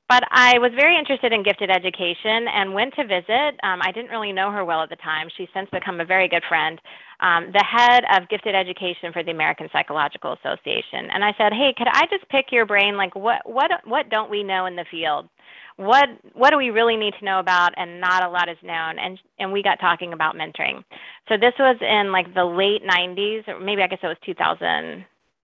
But 0.08 0.22
I 0.30 0.58
was 0.58 0.70
very 0.76 0.98
interested 0.98 1.32
in 1.32 1.42
gifted 1.42 1.70
education 1.70 2.46
and 2.52 2.74
went 2.74 2.94
to 2.94 3.06
visit. 3.06 3.56
Um, 3.62 3.80
I 3.80 3.90
didn't 3.90 4.10
really 4.10 4.32
know 4.32 4.50
her 4.50 4.62
well 4.64 4.82
at 4.82 4.90
the 4.90 4.96
time. 4.96 5.28
She's 5.34 5.48
since 5.54 5.68
become 5.70 5.98
a 5.98 6.04
very 6.04 6.28
good 6.28 6.42
friend. 6.46 6.78
Um, 7.20 7.50
the 7.52 7.64
head 7.64 8.04
of 8.12 8.28
gifted 8.28 8.54
education 8.54 9.12
for 9.14 9.22
the 9.22 9.30
American 9.30 9.68
Psychological 9.72 10.34
Association, 10.34 11.08
and 11.10 11.24
I 11.24 11.32
said, 11.38 11.54
"Hey, 11.54 11.72
could 11.76 11.88
I 11.90 12.04
just 12.10 12.28
pick 12.28 12.52
your 12.52 12.66
brain? 12.66 12.98
Like, 12.98 13.14
what 13.14 13.48
what 13.48 13.70
what 13.84 14.10
don't 14.10 14.30
we 14.30 14.42
know 14.42 14.66
in 14.66 14.76
the 14.76 14.84
field? 14.90 15.28
What 15.76 16.10
what 16.34 16.50
do 16.50 16.58
we 16.58 16.68
really 16.68 16.96
need 16.96 17.14
to 17.18 17.24
know 17.24 17.38
about, 17.38 17.72
and 17.78 17.98
not 17.98 18.26
a 18.26 18.28
lot 18.28 18.50
is 18.50 18.58
known?" 18.62 18.98
And 18.98 19.18
and 19.38 19.52
we 19.52 19.62
got 19.62 19.80
talking 19.80 20.12
about 20.12 20.36
mentoring. 20.36 20.84
So 21.30 21.38
this 21.38 21.54
was 21.58 21.76
in 21.80 22.12
like 22.12 22.34
the 22.34 22.44
late 22.44 22.84
'90s, 22.84 23.48
or 23.48 23.58
maybe 23.58 23.82
I 23.82 23.86
guess 23.86 24.00
it 24.02 24.06
was 24.06 24.18
2000. 24.26 25.06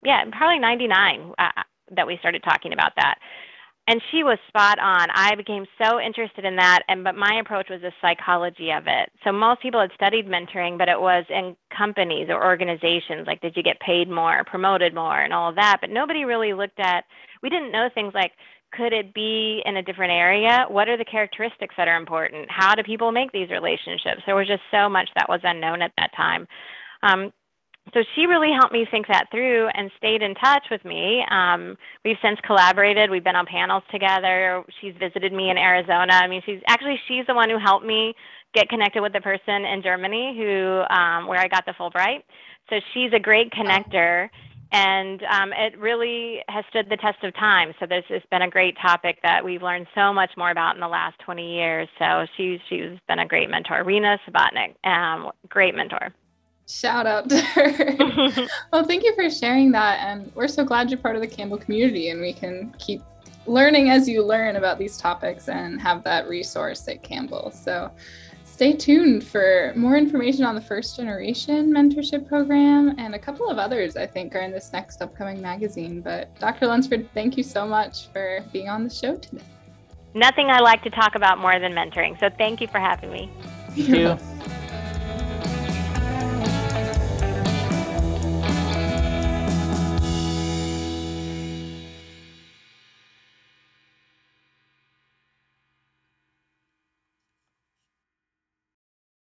Yeah, 0.05 0.23
probably 0.31 0.59
'99 0.59 1.33
uh, 1.39 1.63
that 1.95 2.05
we 2.05 2.17
started 2.17 2.43
talking 2.43 2.73
about 2.73 2.91
that 2.97 3.15
and 3.87 4.01
she 4.11 4.23
was 4.23 4.37
spot 4.47 4.79
on. 4.79 5.09
I 5.13 5.35
became 5.35 5.65
so 5.81 5.99
interested 5.99 6.45
in 6.45 6.55
that, 6.55 6.83
and 6.87 7.03
but 7.03 7.15
my 7.15 7.39
approach 7.41 7.67
was 7.69 7.81
the 7.81 7.91
psychology 8.01 8.71
of 8.71 8.83
it. 8.87 9.09
So 9.23 9.31
most 9.31 9.61
people 9.61 9.81
had 9.81 9.91
studied 9.93 10.27
mentoring, 10.27 10.77
but 10.77 10.87
it 10.87 10.99
was 10.99 11.25
in 11.29 11.55
companies 11.75 12.27
or 12.29 12.43
organizations. 12.43 13.27
Like, 13.27 13.41
did 13.41 13.57
you 13.57 13.63
get 13.63 13.79
paid 13.79 14.09
more, 14.09 14.43
promoted 14.45 14.93
more, 14.93 15.19
and 15.19 15.33
all 15.33 15.49
of 15.49 15.55
that? 15.55 15.77
But 15.81 15.89
nobody 15.89 16.23
really 16.23 16.53
looked 16.53 16.79
at. 16.79 17.03
We 17.41 17.49
didn't 17.49 17.71
know 17.71 17.89
things 17.93 18.13
like 18.13 18.31
could 18.75 18.93
it 18.93 19.13
be 19.13 19.61
in 19.65 19.77
a 19.77 19.83
different 19.83 20.11
area? 20.11 20.65
What 20.67 20.89
are 20.89 20.97
the 20.97 21.05
characteristics 21.05 21.75
that 21.77 21.87
are 21.87 21.97
important? 21.97 22.47
How 22.49 22.73
do 22.73 22.83
people 22.83 23.11
make 23.11 23.31
these 23.31 23.49
relationships? 23.49 24.23
There 24.25 24.35
was 24.35 24.47
just 24.47 24.63
so 24.71 24.89
much 24.89 25.09
that 25.15 25.29
was 25.29 25.41
unknown 25.43 25.81
at 25.81 25.91
that 25.97 26.09
time. 26.15 26.47
Um, 27.03 27.31
so 27.93 28.01
she 28.15 28.25
really 28.25 28.51
helped 28.51 28.71
me 28.71 28.87
think 28.89 29.07
that 29.07 29.25
through 29.29 29.67
and 29.73 29.91
stayed 29.97 30.21
in 30.21 30.35
touch 30.35 30.65
with 30.71 30.83
me. 30.85 31.23
Um, 31.29 31.77
we've 32.05 32.17
since 32.21 32.39
collaborated. 32.45 33.11
We've 33.11 33.23
been 33.23 33.35
on 33.35 33.45
panels 33.45 33.83
together. 33.91 34.63
She's 34.79 34.93
visited 34.97 35.33
me 35.33 35.49
in 35.49 35.57
Arizona. 35.57 36.13
I 36.13 36.27
mean, 36.27 36.41
she's 36.45 36.61
actually 36.67 36.99
she's 37.07 37.25
the 37.27 37.35
one 37.35 37.49
who 37.49 37.57
helped 37.57 37.85
me 37.85 38.15
get 38.53 38.69
connected 38.69 39.01
with 39.01 39.13
the 39.13 39.21
person 39.21 39.65
in 39.65 39.81
Germany 39.83 40.33
who 40.37 40.83
um, 40.95 41.27
where 41.27 41.39
I 41.39 41.47
got 41.47 41.65
the 41.65 41.73
Fulbright. 41.73 42.23
So 42.69 42.79
she's 42.93 43.11
a 43.13 43.19
great 43.19 43.51
connector, 43.51 44.29
and 44.71 45.21
um, 45.23 45.51
it 45.51 45.77
really 45.77 46.39
has 46.47 46.63
stood 46.69 46.87
the 46.89 46.97
test 46.97 47.21
of 47.23 47.33
time. 47.35 47.73
So 47.81 47.85
this 47.85 48.05
has 48.07 48.21
been 48.31 48.43
a 48.43 48.49
great 48.49 48.77
topic 48.81 49.19
that 49.23 49.43
we've 49.43 49.61
learned 49.61 49.87
so 49.93 50.13
much 50.13 50.31
more 50.37 50.51
about 50.51 50.75
in 50.75 50.79
the 50.79 50.87
last 50.87 51.19
20 51.19 51.53
years. 51.53 51.89
So 51.99 52.25
she's 52.37 52.59
she's 52.69 52.97
been 53.09 53.19
a 53.19 53.27
great 53.27 53.49
mentor. 53.49 53.83
Rena 53.83 54.17
Subotnik, 54.25 54.75
um, 54.89 55.31
great 55.49 55.75
mentor. 55.75 56.13
Shout 56.67 57.05
out 57.05 57.29
to 57.29 57.39
her. 57.39 57.95
well, 58.71 58.85
thank 58.85 59.03
you 59.03 59.13
for 59.15 59.29
sharing 59.29 59.71
that. 59.73 59.99
And 59.99 60.31
we're 60.33 60.47
so 60.47 60.63
glad 60.63 60.89
you're 60.89 60.99
part 60.99 61.15
of 61.15 61.21
the 61.21 61.27
Campbell 61.27 61.57
community 61.57 62.09
and 62.09 62.21
we 62.21 62.33
can 62.33 62.73
keep 62.79 63.01
learning 63.45 63.89
as 63.89 64.07
you 64.07 64.23
learn 64.23 64.55
about 64.55 64.79
these 64.79 64.97
topics 64.97 65.49
and 65.49 65.81
have 65.81 66.03
that 66.03 66.29
resource 66.29 66.87
at 66.87 67.03
Campbell. 67.03 67.51
So 67.51 67.91
stay 68.45 68.73
tuned 68.73 69.25
for 69.25 69.73
more 69.75 69.97
information 69.97 70.45
on 70.45 70.55
the 70.55 70.61
first 70.61 70.95
generation 70.95 71.69
mentorship 71.69 72.27
program 72.27 72.95
and 72.97 73.15
a 73.15 73.19
couple 73.19 73.49
of 73.49 73.57
others 73.57 73.97
I 73.97 74.07
think 74.07 74.33
are 74.33 74.41
in 74.41 74.51
this 74.51 74.71
next 74.71 75.01
upcoming 75.01 75.41
magazine. 75.41 75.99
But 75.99 76.33
Dr. 76.39 76.67
Lunsford, 76.67 77.09
thank 77.13 77.35
you 77.35 77.43
so 77.43 77.67
much 77.67 78.07
for 78.13 78.39
being 78.53 78.69
on 78.69 78.85
the 78.85 78.89
show 78.89 79.17
today. 79.17 79.43
nothing 80.13 80.49
I 80.49 80.59
like 80.59 80.81
to 80.83 80.89
talk 80.89 81.15
about 81.15 81.39
more 81.39 81.59
than 81.59 81.73
mentoring. 81.73 82.17
So 82.21 82.29
thank 82.29 82.61
you 82.61 82.67
for 82.67 82.79
having 82.79 83.11
me. 83.11 83.29
Thank 83.75 83.89
you. 83.89 84.17